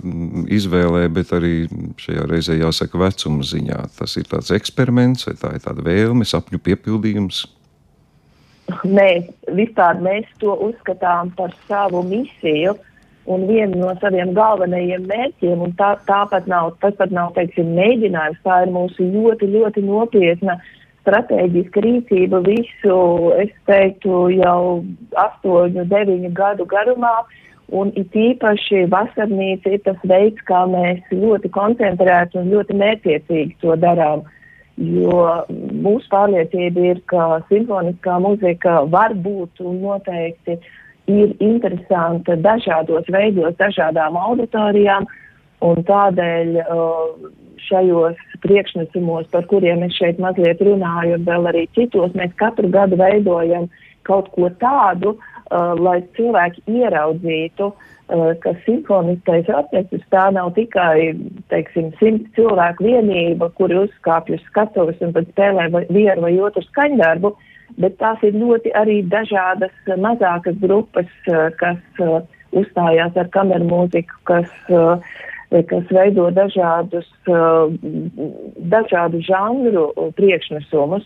izvēlē, 0.54 1.06
bet 1.14 1.32
arī 1.36 1.54
šajā 2.02 2.28
reizē 2.30 2.60
jāsaka 2.60 3.00
vecuma 3.02 3.46
ziņā. 3.46 3.86
Tas 3.98 4.18
ir 4.20 4.28
tāds 4.30 4.54
eksperiments 4.56 5.30
vai 5.30 5.38
tā 5.40 5.56
ir 5.56 5.64
tāda 5.66 5.86
vēlme, 5.86 6.28
sapņu 6.28 6.62
piepildījums. 6.68 7.48
Nē, 8.86 9.10
vispār 9.58 9.98
mēs 10.04 10.30
to 10.42 10.54
uzskatām 10.68 11.32
par 11.38 11.56
savu 11.66 12.04
misiju 12.06 12.76
un 13.30 13.46
vienu 13.46 13.78
no 13.78 13.94
saviem 14.02 14.34
galvenajiem 14.34 15.06
mērķiem, 15.10 15.62
un 15.62 15.74
tā, 15.78 15.92
tāpat 16.10 16.48
nav, 16.50 16.72
tas 16.82 16.96
pat 16.98 17.12
nav, 17.14 17.34
teiksim, 17.36 17.76
mēģinājums, 17.78 18.40
tā 18.46 18.64
ir 18.66 18.72
mūsu 18.74 19.06
ļoti, 19.14 19.50
ļoti 19.54 19.84
nopietna 19.86 20.56
stratēģiska 21.04 21.84
rīcība 21.86 22.42
visu, 22.48 22.96
es 23.44 23.54
teiktu, 23.70 24.24
jau 24.34 24.82
astoņu, 25.26 25.86
deviņu 25.94 26.34
gadu 26.42 26.66
garumā, 26.74 27.14
un 27.70 27.94
it 28.02 28.18
īpaši 28.18 28.88
vasarnīca 28.90 29.78
ir 29.78 29.86
tas 29.86 30.02
veids, 30.10 30.42
kā 30.50 30.66
mēs 30.74 31.06
ļoti 31.14 31.54
koncentrēti 31.54 32.42
un 32.42 32.50
ļoti 32.56 32.82
mērķiecīgi 32.82 33.60
to 33.62 33.78
darām. 33.78 34.26
Jo 34.80 35.44
mūsu 35.86 36.08
pārliecība 36.10 36.92
ir, 36.96 37.06
ka 37.12 37.44
simfoniskā 37.50 38.18
muzika 38.24 38.80
var 38.90 39.14
būt 39.14 39.60
un 39.62 39.82
noteikti 39.84 40.56
uh, 40.56 40.70
ir 41.10 41.34
interesanta 41.44 42.38
dažādos 42.40 43.10
veidos, 43.12 43.58
dažādām 43.60 44.18
auditorijām, 44.20 45.08
un 45.66 45.84
tādēļ 45.88 46.56
uh, 46.62 47.30
šajos 47.68 48.20
priekšnesumos, 48.44 49.28
par 49.34 49.48
kuriem 49.52 49.84
es 49.88 49.98
šeit 50.00 50.22
mazliet 50.24 50.62
runāju, 50.64 51.20
un 51.20 51.28
vēl 51.28 51.52
arī 51.52 51.66
citos, 51.76 52.16
mēs 52.18 52.32
katru 52.40 52.72
gadu 52.72 53.00
veidojam 53.00 53.68
kaut 54.08 54.30
ko 54.36 54.48
tādu, 54.62 55.18
uh, 55.18 55.74
lai 55.76 56.00
cilvēki 56.16 56.64
ieraudzītu, 56.80 57.68
uh, 57.74 58.32
ka 58.44 58.56
simfoniskais 58.64 59.52
orķestris 59.52 60.08
tā 60.14 60.30
nav 60.36 60.54
tikai, 60.56 61.12
teiksim, 61.52 61.92
simts 62.00 62.32
cilvēku 62.38 62.88
vienība, 62.88 63.52
kuri 63.60 63.82
uzkāpj 63.84 64.38
uz 64.38 64.48
skatuves 64.48 65.04
un 65.04 65.14
tad 65.18 65.30
spēlē 65.34 65.68
vienu 65.92 66.24
vai 66.26 66.34
otru 66.40 66.64
skaņdarbu, 66.70 67.36
bet 67.78 67.98
tās 68.02 68.22
ir 68.26 68.38
ļoti 68.40 68.74
arī 68.78 69.00
dažādas 69.12 69.74
eh, 69.88 69.96
mazākas 70.00 70.58
grupas, 70.62 71.10
eh, 71.28 71.50
kas 71.60 72.04
uh, 72.04 72.22
uzstājās 72.50 73.18
ar 73.20 73.30
kameru 73.30 73.68
mūziku, 73.70 74.16
kas, 74.26 74.48
kas 75.70 75.92
veido 75.94 76.24
dažādus, 76.34 77.06
dažādu 78.74 79.22
žanru 79.22 79.84
priekšnesumus. 80.18 81.06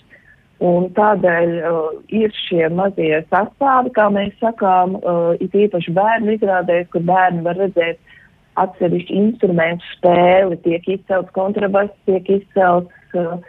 Un 0.64 0.86
tādēļ 0.96 1.50
uh, 1.60 1.80
ir 2.16 2.32
šie 2.46 2.70
mazie 2.72 3.18
sastāvi, 3.28 3.92
kā 3.98 4.06
mēs 4.14 4.32
sakām, 4.40 4.96
uh, 5.02 5.34
it 5.44 5.52
īpaši 5.52 5.92
bērnu 5.98 6.38
izrādēs, 6.38 6.88
kur 6.94 7.04
bērni 7.04 7.44
var 7.44 7.60
redzēt 7.60 8.00
atsevišķu 8.62 9.18
instrumentu 9.18 9.90
spēli, 9.98 10.62
tiek 10.64 10.88
izcelts 10.96 11.34
kontrabass, 11.36 11.92
tiek 12.08 12.30
izcelts 12.38 13.18
uh, 13.20 13.42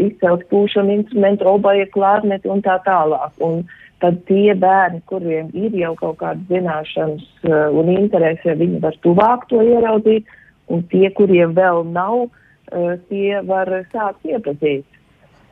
izcelt 0.00 0.46
pūšanu 0.52 0.94
instrumentu, 1.00 1.46
obaja, 1.50 1.86
klārneti 1.94 2.50
un 2.52 2.62
tā 2.64 2.78
tālāk. 2.86 3.36
Un 3.44 3.62
tad 4.02 4.20
tie 4.28 4.54
bērni, 4.54 5.02
kuriem 5.10 5.50
ir 5.56 5.74
jau 5.76 5.94
kaut 5.98 6.18
kādas 6.22 6.44
zināšanas 6.50 7.24
uh, 7.48 7.68
un 7.74 7.90
interese, 7.94 8.56
viņi 8.58 8.82
var 8.84 8.98
tuvāk 9.06 9.48
to 9.50 9.62
ieraudzīt. 9.64 10.26
un 10.68 10.82
tie, 10.92 11.08
kuriem 11.16 11.54
vēl 11.56 11.86
nav, 11.94 12.28
uh, 12.28 12.90
tie 13.08 13.40
var 13.48 13.70
sākt 13.88 14.26
iepazīt. 14.28 14.84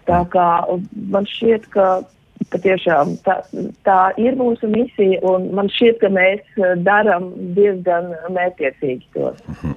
Tā 0.06 0.20
kā 0.28 0.48
man 1.10 1.24
šķiet, 1.24 1.64
ka 1.72 1.86
patiešām 2.52 3.16
tā, 3.24 3.38
tā 3.88 4.12
ir 4.20 4.36
mūsu 4.36 4.68
misija, 4.68 5.18
un 5.24 5.48
man 5.56 5.72
šķiet, 5.72 5.98
ka 6.04 6.12
mēs 6.12 6.60
darām 6.84 7.32
diezgan 7.56 8.12
mērķiecīgi 8.30 9.08
to. 9.16 9.32
Mhm. 9.48 9.74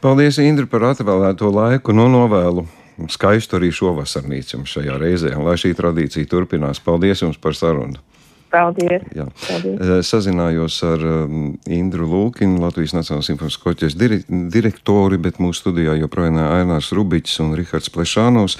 Paldies, 0.00 0.40
Indra, 0.40 0.66
par 0.66 0.88
atvēlēto 0.94 1.52
laiku. 1.52 1.92
Nu, 1.92 2.08
novēlu 2.10 2.64
skaistu 3.06 3.60
arī 3.60 3.70
šovasarnīcu 3.70 4.64
šajā 4.66 4.98
reizē, 4.98 5.36
un 5.38 5.46
lai 5.46 5.54
šī 5.60 5.70
tradīcija 5.78 6.26
turpinās. 6.26 6.82
Paldies 6.82 7.22
jums 7.22 7.38
par 7.38 7.54
sarunu! 7.54 8.02
Paldies. 8.48 9.04
Jā. 9.12 9.26
Paldies. 9.44 9.76
Eh, 9.82 10.00
sazinājos 10.06 10.78
ar 10.86 11.02
um, 11.04 11.50
Indru 11.68 12.06
Lūkinu, 12.08 12.62
Latvijas 12.62 12.94
Nacionālās 12.96 13.28
simfoniskās 13.28 13.60
koķes 13.64 13.96
direktori, 13.98 15.18
bet 15.20 15.40
mūsu 15.42 15.66
studijā 15.66 15.98
joprojām 16.00 16.38
ir 16.40 16.48
Ainārs 16.48 16.88
Rubiķis 16.96 17.42
un 17.44 17.52
Rihards 17.58 17.92
Plešānos. 17.92 18.56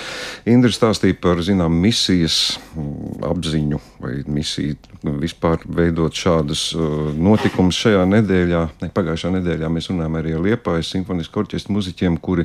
Indra 0.49 0.73
stāstīja 0.75 1.17
par, 1.23 1.41
zinām, 1.45 1.79
misijas 1.81 2.59
mm, 2.75 3.25
apziņu 3.31 3.81
vai 4.03 4.19
misiju 4.29 4.77
nu, 5.07 5.17
vispār 5.23 5.65
veidot 5.65 6.17
šādus 6.17 6.69
uh, 6.77 7.09
notikumus 7.17 7.81
šajā 7.81 8.05
nedēļā. 8.13 8.63
Ne, 8.83 8.93
pagājušā 8.95 9.33
nedēļā 9.39 9.73
mēs 9.73 9.89
runājām 9.93 10.21
arī 10.21 10.37
ar 10.37 10.45
Liepājas 10.45 10.93
simfoniskā 10.93 11.45
orķestra 11.45 11.75
muziķiem, 11.79 12.21
kuri 12.21 12.45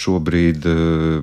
šobrīd 0.00 0.68
uh, 0.70 1.20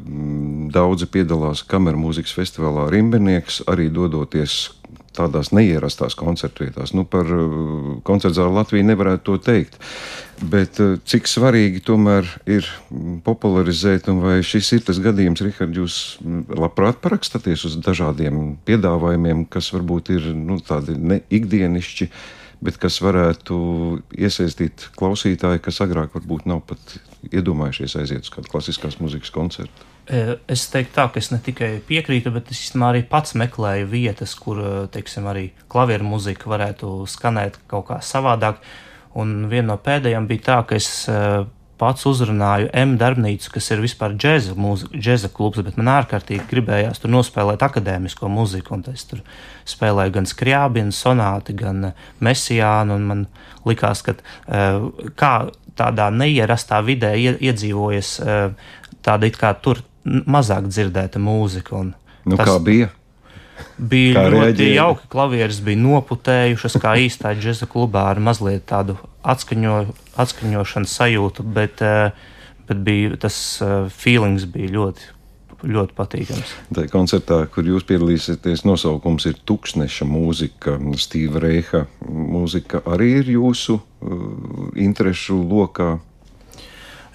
daudzi 0.73 1.09
piedalās 1.09 1.65
kameru 1.65 2.05
mūzikas 2.05 2.37
festivālā 2.37 2.91
Rimbenieks, 2.93 3.63
arī 3.71 3.89
dodoties 3.93 4.67
tādās 5.17 5.51
neierastās 5.55 6.15
koncertvietās. 6.17 6.93
Nu, 6.97 7.03
par 7.09 7.29
uh, 7.33 7.97
koncertu 8.07 8.39
zāli 8.39 8.55
Latviju 8.57 8.87
nevarētu 8.87 9.25
to 9.27 9.37
teikt. 9.49 9.77
Bet 10.53 10.79
uh, 10.83 10.95
cik 11.07 11.29
svarīgi 11.29 11.81
tomēr 11.87 12.29
ir 12.49 12.67
popularizēt, 13.25 14.09
un 14.13 14.21
vai 14.25 14.37
šis 14.45 14.71
ir 14.77 14.85
tas 14.87 15.01
gadījums, 15.03 15.41
Rihard, 15.45 15.77
jūs 15.77 15.99
mm, 16.21 16.59
labprāt 16.61 17.01
parakstāties 17.03 17.65
uz 17.69 17.77
dažādiem 17.85 18.57
piedāvājumiem, 18.67 19.47
kas 19.51 19.71
varbūt 19.75 20.13
ir 20.17 20.31
nu, 20.37 20.59
tādi 20.63 20.97
ne 20.97 21.21
ikdienišķi, 21.33 22.11
bet 22.63 22.79
kas 22.81 23.01
varētu 23.05 23.57
iesaistīt 24.17 24.89
klausītāju, 24.97 25.61
kas 25.65 25.81
agrāk 25.85 26.15
varbūt 26.17 26.47
nav 26.49 26.63
pat 26.69 26.97
iedomājušies 27.31 27.97
aiziet 28.01 28.25
uz 28.25 28.33
kādu 28.33 28.49
klasiskās 28.53 29.01
muzikas 29.01 29.33
koncertu. 29.33 29.96
E, 30.07 30.37
es 30.47 30.63
teiktu, 30.71 30.93
tā, 30.95 31.07
ka 31.11 31.19
es 31.19 31.27
ne 31.33 31.39
tikai 31.43 31.81
piekrītu, 31.83 32.31
bet 32.31 32.53
es 32.53 32.61
arī 32.79 33.01
pats 33.07 33.35
meklēju 33.35 33.89
vietas, 33.91 34.37
kur 34.39 34.61
e, 34.61 34.71
teiksim, 34.93 35.27
arī 35.27 35.49
klavieru 35.67 36.07
mūzika 36.07 36.47
varētu 36.47 37.01
skanēt 37.11 37.59
kaut 37.67 37.89
kā 37.89 37.99
savādāk. 37.99 38.61
Un 39.19 39.49
viena 39.51 39.73
no 39.73 39.77
pēdējām 39.81 40.29
bija 40.29 40.45
tā, 40.45 40.57
ka 40.69 40.77
es 40.79 40.87
e, 41.11 41.17
pats 41.77 42.07
uzrunāju 42.07 42.69
M 42.71 42.95
darbnīcu, 43.01 43.51
kas 43.57 43.67
ir 43.75 43.83
vispār 43.83 44.15
džēza, 44.15 44.55
mūzika, 44.55 44.95
džēza 44.95 45.31
klubs, 45.35 45.59
bet 45.67 45.75
man 45.75 45.91
ārkārtīgi 45.97 46.47
gribējās 46.53 47.03
tur 47.03 47.11
nospēlēt 47.11 47.67
akadēmisko 47.67 48.31
mūziku. 48.31 48.79
Es 48.93 49.03
tur 49.11 49.25
spēlēju 49.67 50.15
gan 50.21 50.31
skrābienu, 50.31 50.95
sonāti, 50.95 51.57
gan 51.57 51.91
mesijānu. 52.23 52.97
Man 53.11 53.27
likās, 53.67 54.05
ka 54.07 54.15
kā 55.19 55.33
tādā 55.77 56.07
neierastā 56.15 56.79
vidē 56.85 57.13
iedzīvojas 57.19 58.15
tāda 59.07 59.29
it 59.29 59.37
kā 59.39 59.53
tur 59.63 59.83
mazāk 60.07 60.69
dzirdēta 60.71 61.21
mūzika. 61.21 61.83
Nu, 62.27 62.39
kā 62.39 62.57
bija? 62.63 62.91
Bija 63.77 64.13
kā 64.17 64.23
ļoti 64.29 64.37
reaģēja? 64.37 64.77
jauki. 64.77 65.09
Klavieres 65.11 65.59
bija 65.65 65.81
noputējušas, 65.81 66.77
kā 66.81 66.95
īstā 67.01 67.33
džēza 67.37 67.67
klubā, 67.69 68.07
ar 68.13 68.21
mazliet 68.23 68.67
tādu 68.69 68.97
atskaņo, 69.25 69.77
atskaņošanas 70.23 70.95
sajūtu, 70.99 71.45
bet, 71.57 71.81
eh, 71.81 72.11
bet 72.69 72.81
bija, 72.85 73.17
tas 73.21 73.37
eh, 73.61 73.77
feelings 73.93 74.49
bija 74.49 74.73
ļoti. 74.79 75.13
Ļoti 75.57 75.95
patīkams. 75.97 76.49
Tā 76.77 76.83
koncertā, 76.85 77.39
kur 77.49 77.65
jūs 77.65 77.81
piedalīsieties, 77.89 78.61
nosaukums 78.61 79.25
ir 79.25 79.39
Tuksneša 79.41 80.05
mūzika, 80.05 80.75
Stīva 81.01 81.41
Reiha 81.41 81.81
mūzika. 82.05 82.83
Arī 82.85 83.07
ir 83.23 83.31
jūsu 83.33 83.79
uh, 83.79 84.67
interešu 84.77 85.39
lokā 85.49 85.95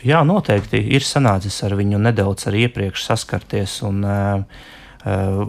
Jā, 0.02 0.22
noteikti 0.26 0.80
ir 0.96 1.04
sanācis 1.06 1.60
ar 1.62 1.76
viņu 1.78 2.00
nedaudz 2.02 2.48
arī 2.50 2.66
iepriekš 2.66 3.04
saskarties. 3.06 3.78
Un, 3.86 4.02
uh, 4.02 4.42
uh, 5.06 5.42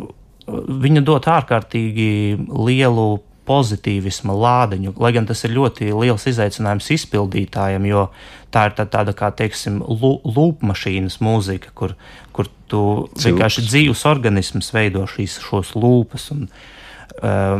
viņa 0.86 1.02
dod 1.06 1.30
ārkārtīgi 1.32 2.10
lielu 2.54 3.08
pozitīvisma 3.48 4.36
lādiņu, 4.38 4.94
lai 5.04 5.12
gan 5.16 5.26
tas 5.28 5.42
ir 5.44 5.56
ļoti 5.58 5.90
liels 5.92 6.28
izaicinājums 6.32 6.88
izpildītājiem, 6.96 7.88
jo 7.90 8.06
tā 8.54 8.70
ir 8.70 8.76
tā, 8.78 8.86
tāda 8.88 9.12
kā, 9.18 9.34
teiksim, 9.36 9.82
lūpmašīnas 9.84 11.20
mūzika, 11.24 11.74
kur, 11.76 11.98
kur 12.36 12.48
tu 12.72 12.84
Cilps. 13.10 13.26
vienkārši 13.28 13.66
dzīves 13.68 14.06
organisms 14.08 14.72
veido 14.76 15.04
šīs 15.10 15.42
šos 15.44 15.74
lūpas. 15.76 16.30
Un, 16.36 16.48
uh, 17.20 17.58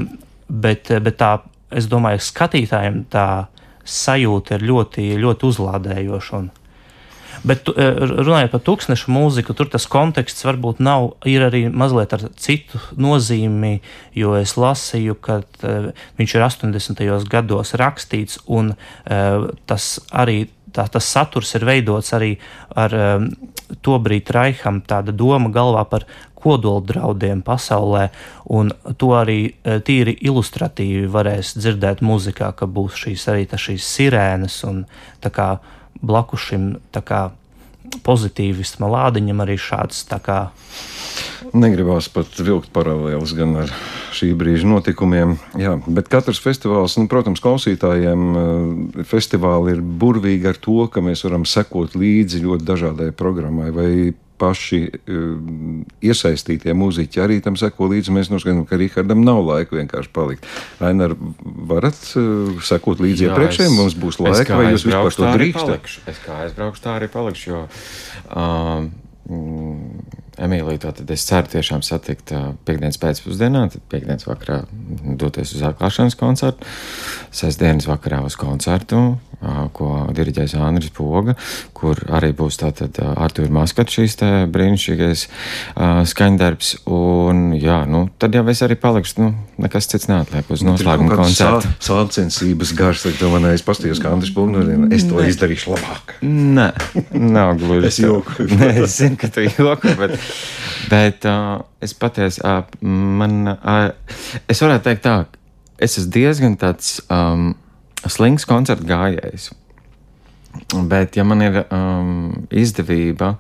bet, 0.48 0.94
bet 1.04 1.20
tā, 1.20 1.34
es 1.74 1.90
domāju, 1.92 2.24
skatītājiem 2.24 3.04
tā 3.12 3.28
sajūta 3.84 4.60
ir 4.60 4.68
ļoti, 4.70 5.10
ļoti 5.20 5.50
uzlādējoša. 5.50 6.40
Un, 6.40 6.52
Bet 7.44 7.68
eh, 7.68 8.00
runājot 8.00 8.54
par 8.54 8.62
tūkstnešu 8.64 9.12
mūziku, 9.12 9.56
tur 9.58 9.68
tas 9.72 9.86
konteksts 9.92 10.46
varbūt 10.48 10.80
nav, 10.84 11.12
ir 11.28 11.44
arī 11.44 11.66
mazliet 11.68 12.16
ar 12.16 12.24
citu 12.40 12.80
nozīmi, 12.96 13.76
jo 14.16 14.38
es 14.40 14.56
lasīju, 14.56 15.18
ka 15.20 15.42
uh, 15.44 15.90
viņš 16.20 16.36
ir 16.38 16.46
80. 16.48 17.04
gados 17.32 17.76
rakstīts, 17.80 18.40
un 18.48 18.72
uh, 18.76 19.50
tas 19.68 19.98
arī 20.16 20.46
tā, 20.72 20.88
tas 20.88 21.04
saturs 21.04 21.52
ir 21.60 21.68
veidots 21.68 22.16
arī 22.16 22.38
ar 22.80 22.96
um, 22.96 23.28
to 23.84 24.00
brīdi 24.00 24.36
Raiham 24.36 24.80
tāda 24.88 25.12
doma 25.12 25.52
galvā 25.52 25.84
par 25.92 26.08
kodoldraudiem 26.44 27.44
pasaulē, 27.44 28.10
un 28.52 28.72
to 29.00 29.14
arī 29.16 29.38
tīri 29.88 30.18
ilustratīvi 30.28 31.06
varēs 31.12 31.54
dzirdēt 31.56 32.04
muzikā, 32.04 32.50
ka 32.52 32.68
būs 32.68 32.98
šīs 33.06 33.24
arī 33.32 33.48
šīs 33.48 33.88
sirēnas 33.96 34.58
un 34.68 34.84
tā 35.24 35.32
kā 35.32 35.48
blakus 36.04 36.50
šim 36.50 36.68
kā, 36.92 37.30
pozitīvisma 38.04 38.90
lādiņam 38.90 39.44
arī 39.44 39.58
šāds. 39.60 40.04
Kā... 40.24 40.40
Negribās 41.54 42.10
pat 42.12 42.32
vilkt 42.40 42.72
paralēlus 42.76 43.36
gan 43.38 43.56
ar 43.64 43.74
šī 44.16 44.32
brīža 44.38 44.70
notikumiem. 44.70 45.36
Jā, 45.60 45.76
bet 45.86 46.10
katrs 46.12 46.42
festivāls, 46.44 46.98
nu, 47.00 47.08
protams, 47.12 47.42
klausītājiem 47.44 48.26
eh, 48.34 49.06
festivāli 49.10 49.78
ir 49.78 49.82
burvīgi 49.84 50.50
ar 50.54 50.60
to, 50.62 50.84
ka 50.92 51.04
mēs 51.06 51.26
varam 51.28 51.48
sekot 51.50 51.98
līdzi 52.00 52.44
ļoti 52.46 52.68
dažādai 52.70 53.10
programmai. 53.18 53.72
Vai 53.76 53.90
paši 54.44 54.82
uh, 54.92 54.96
iesaistītie 56.04 56.72
mūziķi 56.78 57.18
arī 57.24 57.40
tam 57.44 57.56
seko 57.60 57.84
līdzi. 57.94 58.10
Mēs 58.16 58.32
noskaidrojam, 58.34 58.68
ka 58.70 58.76
Rihardam 58.80 59.20
nav 59.26 59.40
laika 59.48 59.72
vienkārši 59.80 60.12
palikt. 60.16 60.44
Rainer, 60.84 61.12
varat 61.72 62.00
uh, 62.20 62.26
sekot 62.66 62.98
līdzi 63.04 63.22
iepriekšējiem, 63.30 63.74
mums 63.80 63.96
būs 64.00 64.16
laika, 64.24 64.52
vai 64.60 64.66
jūs 64.74 64.88
vispār 64.90 65.14
to 65.20 65.26
drīkstat? 65.38 65.82
Es 66.12 66.18
kā 66.26 66.32
aizbraukšu, 66.48 66.80
tā 66.84 66.92
arī 67.00 67.08
palikšu, 67.14 67.46
jo 67.54 67.60
uh, 67.68 67.72
mm, 70.38 70.44
Emīliju, 70.46 70.82
tad 70.86 71.12
es 71.14 71.26
ceru 71.28 71.50
tiešām 71.52 71.84
satikt 71.86 72.34
piekdienas 72.66 73.00
pēcpusdienā, 73.02 73.68
tad 73.74 73.84
piekdienas 73.92 74.28
vakarā 74.28 74.64
doties 75.20 75.54
uz 75.58 75.66
atklāšanas 75.70 76.18
koncertu, 76.20 76.66
sestdienas 77.34 77.90
vakarā 77.90 78.24
uz 78.26 78.38
koncertu, 78.40 79.04
ko 79.76 79.90
diriģēs 80.16 80.56
Andris 80.62 80.92
Poga, 80.96 81.36
kur 81.76 82.00
arī 82.16 82.32
būs 82.36 82.60
tātad 82.62 82.98
Artur 83.04 83.50
Maskat 83.54 83.92
šīs 83.92 84.16
te 84.22 84.30
brīnišķīgais 84.54 85.26
skaņdarbs. 86.14 86.74
Un, 86.94 87.46
jā, 87.60 87.82
nu, 87.90 88.06
tad 88.22 88.36
jau 88.38 88.46
es 88.52 88.64
arī 88.66 88.78
palikšu, 88.80 89.18
nu, 89.20 89.32
nekas 89.64 89.90
cits 89.92 90.10
neatliek 90.12 90.50
uz 90.54 90.64
nu, 90.64 90.74
noslēguma 90.74 91.18
koncertu. 91.20 91.72
Sāncensības 91.84 92.74
gars, 92.78 93.04
tad 93.06 93.24
man 93.34 93.50
es 93.52 93.66
pastījos, 93.66 94.02
kā 94.04 94.14
Andris 94.16 94.34
Poga, 94.36 94.64
nu, 94.64 94.88
es 94.96 95.08
to 95.10 95.20
ne. 95.20 95.28
izdarīšu 95.32 95.76
labāk. 95.76 96.16
Nē, 96.24 96.70
nav 97.36 97.58
gluži. 97.62 97.90
es 97.92 98.00
joku. 98.04 98.48
Nē, 98.48 98.72
es 98.86 98.98
zinu, 99.02 99.20
ka 99.20 99.32
tu 99.34 99.46
joku, 99.48 99.94
bet, 100.00 100.16
bet 100.92 101.26
uh, 101.30 101.64
es 101.84 101.96
patiesi, 101.98 102.42
uh, 102.46 102.64
man, 102.82 103.56
uh, 103.56 103.90
es 104.52 104.62
varētu 104.64 104.90
teikt 104.90 105.06
tā, 105.08 105.18
es 105.82 105.98
esmu 105.98 106.16
diezgan 106.16 106.58
tāds, 106.62 106.98
um, 107.14 107.54
slings 108.10 108.48
koncertu 108.50 108.88
gājējs. 108.88 109.52
Bet, 110.90 111.16
ja 111.18 111.24
man 111.26 111.42
ir 111.42 111.64
um, 111.64 112.46
izdevība, 112.54 113.32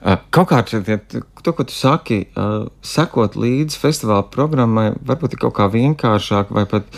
uh, 0.00 0.16
kaut 0.34 0.50
kā 0.50 0.64
ja, 0.66 0.96
to, 0.98 1.52
ko 1.54 1.66
tu 1.68 1.76
saki, 1.76 2.24
uh, 2.34 2.64
sekot 2.82 3.36
līdzi 3.38 3.78
festivāla 3.78 4.26
programmai, 4.34 4.88
varbūt 5.06 5.36
ir 5.36 5.42
kaut 5.44 5.54
kā 5.60 5.68
vienkāršāk, 5.70 6.50
vai 6.56 6.66
pat, 6.70 6.90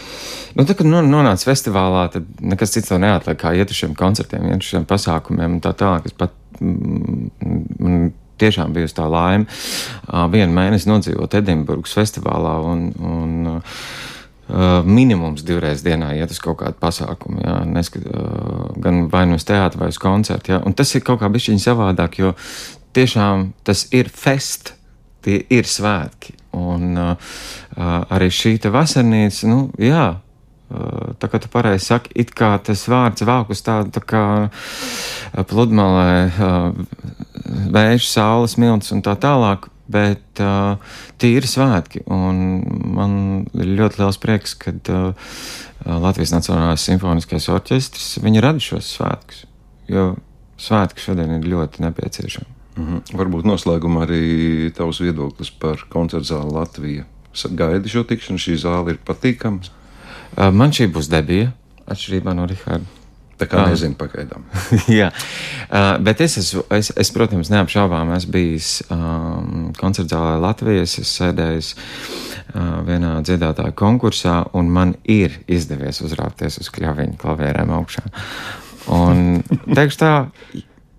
nu, 0.57 0.65
tad, 0.65 0.79
kad 0.81 0.89
nonāc 0.89 1.45
festivālā, 1.45 2.07
tad 2.15 2.33
nekas 2.41 2.73
cits 2.79 2.89
tev 2.89 3.03
neatliek, 3.05 3.41
kā 3.43 3.53
iet 3.59 3.75
uz 3.75 3.83
šiem 3.83 3.93
koncertiem, 3.99 4.49
iet 4.49 4.65
uz 4.65 4.73
šiem 4.73 4.89
pasākumiem 4.89 5.59
un 5.59 5.63
tā 5.65 5.75
tālāk. 5.77 6.09
Es 6.09 6.17
pat, 6.17 6.33
mm, 6.63 8.09
tiešām 8.43 8.75
bijusi 8.75 8.99
tā 8.99 9.09
laime 9.11 9.47
vienu 10.33 10.53
mēnesi 10.57 10.91
nodzīvot 10.91 11.39
Edinburgas 11.39 11.95
festivālā 11.97 12.57
un, 12.69 12.89
un 12.99 13.53
uh, 14.53 14.83
minimums 14.85 15.45
divreiz 15.47 15.85
dienā 15.85 16.13
iet 16.19 16.35
uz 16.35 16.41
kaut 16.43 16.61
kādu 16.63 16.79
pasākumu, 16.83 17.43
jā, 17.45 17.57
neskat, 17.71 18.07
uh, 18.11 18.69
gan 18.83 19.07
vai 19.13 19.25
nu 19.31 19.39
uz 19.41 19.47
teātru, 19.49 19.85
vai 19.85 19.91
uz 19.93 20.01
koncertu. 20.03 20.55
Jā. 20.55 20.61
Un 20.67 20.77
tas 20.79 20.93
ir 20.95 21.05
kaut 21.07 21.23
kā 21.23 21.31
bišķiņ 21.33 21.63
savādāk, 21.63 22.21
jo 22.23 22.35
tiešām 22.97 23.53
tas 23.67 23.87
ir 23.95 24.11
fest, 24.13 24.75
tie 25.23 25.41
ir 25.53 25.69
svētki. 25.69 26.37
Un 26.59 26.99
uh, 27.01 27.33
arī 28.13 28.29
šī 28.35 28.59
vasarnīca, 28.69 29.49
nu, 29.49 29.63
jā, 29.81 30.11
tā 31.21 31.29
kā 31.29 31.41
tu 31.43 31.51
pareizi 31.53 31.91
saki, 31.91 32.13
it 32.15 32.33
kā 32.37 32.55
tas 32.65 32.87
vārds 32.89 33.25
vāk 33.29 33.53
uz 33.53 33.63
tādu 33.65 33.93
tā 33.95 34.03
kā 34.05 34.25
pludmalē, 35.49 36.33
vēju, 37.73 38.03
saules 38.07 38.57
milts 38.61 38.93
un 38.95 39.03
tā 39.05 39.17
tālāk, 39.21 39.69
bet 39.93 40.41
uh, 40.41 40.81
tie 41.21 41.35
ir 41.37 41.47
svētki. 41.49 42.05
Man 42.09 43.45
ir 43.59 43.75
ļoti 43.77 44.01
liels 44.01 44.19
prieks, 44.23 44.55
ka 44.59 44.73
uh, 44.73 45.37
Latvijas 45.85 46.35
Nacionālais 46.35 46.85
simfoniskais 46.87 47.51
orķestris 47.53 48.17
rada 48.41 48.63
šos 48.63 48.95
svētkus. 48.97 49.45
Jo 49.91 50.15
svētki 50.63 51.03
šodien 51.03 51.37
ir 51.37 51.49
ļoti 51.51 51.83
nepieciešami. 51.85 52.51
Mm 52.77 52.87
-hmm. 52.87 53.17
Varbūt 53.19 53.45
noslēgumā 53.45 54.07
arī 54.07 54.73
tavs 54.73 55.01
viedoklis 55.01 55.51
par 55.51 55.85
koncertu 55.89 56.35
zāli 56.35 56.53
Latviju. 56.53 57.05
Gaidi 57.51 57.89
šo 57.89 58.05
tikšanu, 58.05 58.39
šī 58.39 58.57
zāle 58.57 58.91
ir 58.91 58.99
patīkama. 59.05 59.61
Uh, 60.33 60.49
man 60.55 60.73
šī 60.73 60.89
būs 60.93 61.11
debija, 61.13 61.53
atšķirībā 61.91 62.35
no 62.37 62.49
Riharda. 62.49 63.01
Tā 63.43 63.49
kā 63.51 63.65
nezinu, 63.67 63.97
pagaidām. 63.99 64.45
Jā, 65.01 65.09
uh, 65.11 65.97
bet 66.05 66.21
es, 66.23 66.37
esmu, 66.39 66.63
es, 66.77 66.93
es, 67.01 67.11
protams, 67.15 67.51
neapšaubām 67.51 68.13
esmu 68.15 68.35
bijis 68.37 68.69
um, 68.93 69.71
koncerta 69.79 70.15
zālē 70.15 70.37
Latvijas. 70.45 70.95
Es 71.03 71.11
sēdēju 71.19 71.63
uh, 71.65 72.83
vienā 72.87 73.17
dziedātāju 73.27 73.75
konkursā, 73.79 74.37
un 74.59 74.71
man 74.71 74.95
ir 75.11 75.41
izdevies 75.51 76.03
uzrāpties 76.07 76.61
uz 76.63 76.71
kļaviņa 76.75 77.19
klavierēm 77.23 77.73
augšā. 77.81 78.05
Un 78.95 79.41
teikšu 79.77 80.03
tā, 80.05 80.13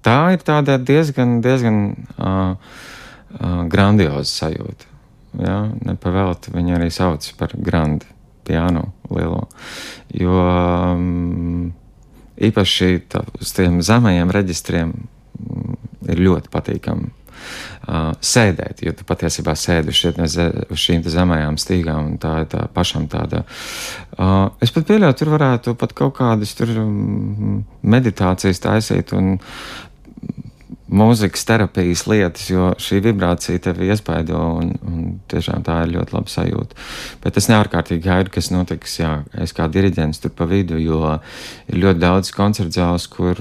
tā 0.03 0.17
ir 0.35 0.43
tāda 0.43 0.79
diezgan, 0.81 1.37
diezgan 1.45 1.79
uh, 1.93 2.25
uh, 2.27 3.61
grandioza 3.71 4.27
sajūta. 4.27 4.91
Ja? 5.39 5.61
Nepavēlti 5.87 6.51
viņi 6.53 6.75
arī 6.75 6.91
sauc 6.93 7.29
par 7.39 7.55
grandi 7.55 8.12
piano 8.47 8.91
lielo. 9.13 9.47
Jo 10.13 10.37
um, 10.37 11.73
īpaši 12.37 13.03
tā, 13.11 13.23
uz 13.39 13.51
tiem 13.55 13.81
zemajiem 13.85 14.31
reģistriem 14.33 14.93
mm, 14.93 15.75
ir 16.13 16.23
ļoti 16.27 16.51
patīkami 16.53 17.09
uh, 17.09 18.11
sēdēt, 18.19 18.83
jo 18.85 18.93
tu 18.97 19.07
patiesībā 19.07 19.55
sēdi 19.59 19.93
uz, 19.93 20.37
uz 20.69 20.83
šīm 20.85 21.03
zemajām 21.05 21.59
stīgām, 21.61 22.13
un 22.13 22.19
tā 22.21 22.35
ir 22.43 22.51
tā 22.53 22.65
pašam 22.73 23.07
tāda. 23.11 23.43
Uh, 24.17 24.51
es 24.63 24.73
pat 24.73 24.87
pieļauju, 24.89 25.17
tur 25.19 25.33
varētu 25.35 25.75
pat 25.79 25.95
kaut 25.97 26.17
kādas 26.19 26.55
tur 26.57 26.73
um, 26.83 27.63
meditācijas 27.81 28.63
taisīt 28.63 29.15
un 29.17 29.35
mūzikas 30.93 31.45
terapijas 31.49 32.05
lietas, 32.09 32.45
jo 32.51 32.69
šī 32.81 33.01
vibrācija 33.07 33.61
tevi 33.67 33.89
iespaido, 33.91 34.39
un, 34.61 34.71
un 34.87 35.03
tiešām 35.31 35.65
tā 35.65 35.79
ir 35.85 35.95
ļoti 35.95 36.15
laba 36.15 36.33
sajūta. 36.33 36.77
Bet 37.23 37.39
es 37.41 37.49
neārkārtīgi 37.51 38.05
gaidu, 38.05 38.33
kas 38.33 38.51
notiks, 38.53 38.97
jā, 39.01 39.13
es 39.43 39.55
kā 39.57 39.67
diriģents 39.71 40.23
tur 40.23 40.33
pa 40.37 40.47
vidu, 40.49 40.77
jo 40.81 41.01
ir 41.67 41.81
ļoti 41.83 42.03
daudz 42.03 42.33
koncertu 42.35 42.77
zāles, 42.79 43.07
kur, 43.11 43.39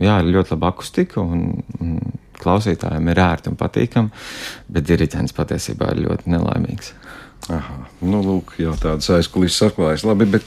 jā, 0.00 0.18
ir 0.20 0.32
ļoti 0.36 0.54
laba 0.54 0.72
akustika, 0.72 1.22
un, 1.22 1.62
un 1.80 1.96
klausītājiem 2.42 3.10
ir 3.12 3.22
ērti 3.22 3.52
un 3.52 3.58
patīkami, 3.58 4.24
bet 4.72 4.88
diriģents 4.88 5.36
patiesībā 5.36 5.92
ir 5.94 6.04
ļoti 6.06 6.34
nelaimīgs. 6.34 6.94
Aha, 7.50 7.80
nu, 8.06 8.20
lūk, 8.22 8.54
jau 8.62 8.76
tādas 8.78 9.08
aizkulisēs 9.16 9.72
atklājas. 9.72 10.04
Labi, 10.06 10.28
bet 10.30 10.46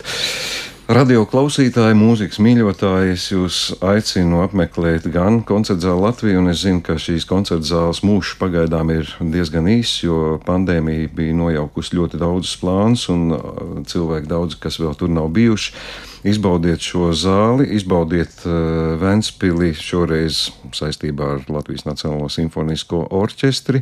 Radio 0.86 1.24
klausītāji, 1.26 1.96
mūzikas 1.98 2.38
mīļotāji, 2.46 3.14
es 3.16 3.24
jūs 3.32 3.56
aicinu 3.82 4.44
apmeklēt 4.44 5.08
gan 5.10 5.40
koncertu 5.42 5.88
zāli 5.88 6.04
Latviju, 6.04 6.44
un 6.44 6.52
es 6.52 6.60
zinu, 6.62 6.84
ka 6.86 7.00
šīs 7.02 7.26
koncertu 7.26 7.66
zāles 7.66 8.04
mūžs 8.06 8.36
pagaidām 8.38 8.92
ir 8.94 9.10
diezgan 9.34 9.66
īss, 9.66 10.04
jo 10.04 10.36
pandēmija 10.46 11.10
bija 11.18 11.34
nojaukusi 11.40 11.98
ļoti 11.98 12.20
daudzus 12.22 12.60
plānus, 12.62 13.08
un 13.10 13.34
uh, 13.34 13.42
cilvēki 13.90 14.30
daudz, 14.30 14.60
kas 14.62 14.78
vēl 14.78 14.94
tur 15.00 15.10
nav 15.10 15.32
bijuši. 15.34 15.74
Izbaudiet 16.30 16.86
šo 16.86 17.10
zāli, 17.18 17.66
izbaudiet 17.80 18.46
uh, 18.46 18.94
Ventspili 19.02 19.74
šoreiz 19.74 20.52
saistībā 20.70 21.34
ar 21.40 21.50
Latvijas 21.50 21.90
Nacionālo 21.90 22.30
simfonisko 22.30 23.08
orķestri 23.10 23.82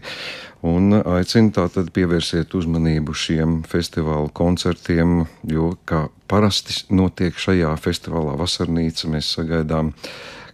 un 0.64 0.96
aicinu 1.00 1.52
tātad 1.56 1.90
pievērsiet 1.96 2.54
uzmanību 2.56 3.16
šiem 3.16 3.58
festivāla 3.70 4.32
koncertiem, 4.36 5.26
jo, 5.50 5.74
kā 5.90 6.08
parasti 6.32 6.86
notiek 6.96 7.38
šajā 7.40 7.74
festivālā 7.84 8.38
vasarnīca, 8.40 9.12
mēs 9.12 9.34
sagaidām, 9.36 9.92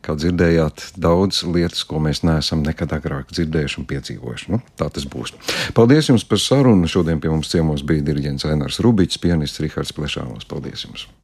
kā 0.06 0.15
dzirdējāt, 0.15 0.86
daudz 1.00 1.43
lietas, 1.43 1.84
ko 1.88 2.02
mēs 2.04 2.24
neesam 2.24 2.63
nekad 2.65 2.95
agrāk 2.95 3.34
dzirdējuši 3.36 3.82
un 3.82 3.88
piedzīvojuši. 3.89 4.52
Nu, 4.56 4.62
tā 4.80 4.88
tas 4.95 5.06
būs. 5.10 5.36
Paldies 5.78 6.10
jums 6.12 6.26
par 6.28 6.41
sarunu. 6.41 6.89
Šodien 6.89 7.19
pie 7.22 7.32
mums 7.34 7.52
ciemos 7.52 7.84
bija 7.86 8.08
diriģents 8.08 8.48
Ainārs 8.50 8.80
Rubičs, 8.86 9.19
pianists 9.22 9.62
Rihards 9.63 9.95
Plešānos. 9.95 10.48
Paldies 10.50 10.88
jums! 10.88 11.10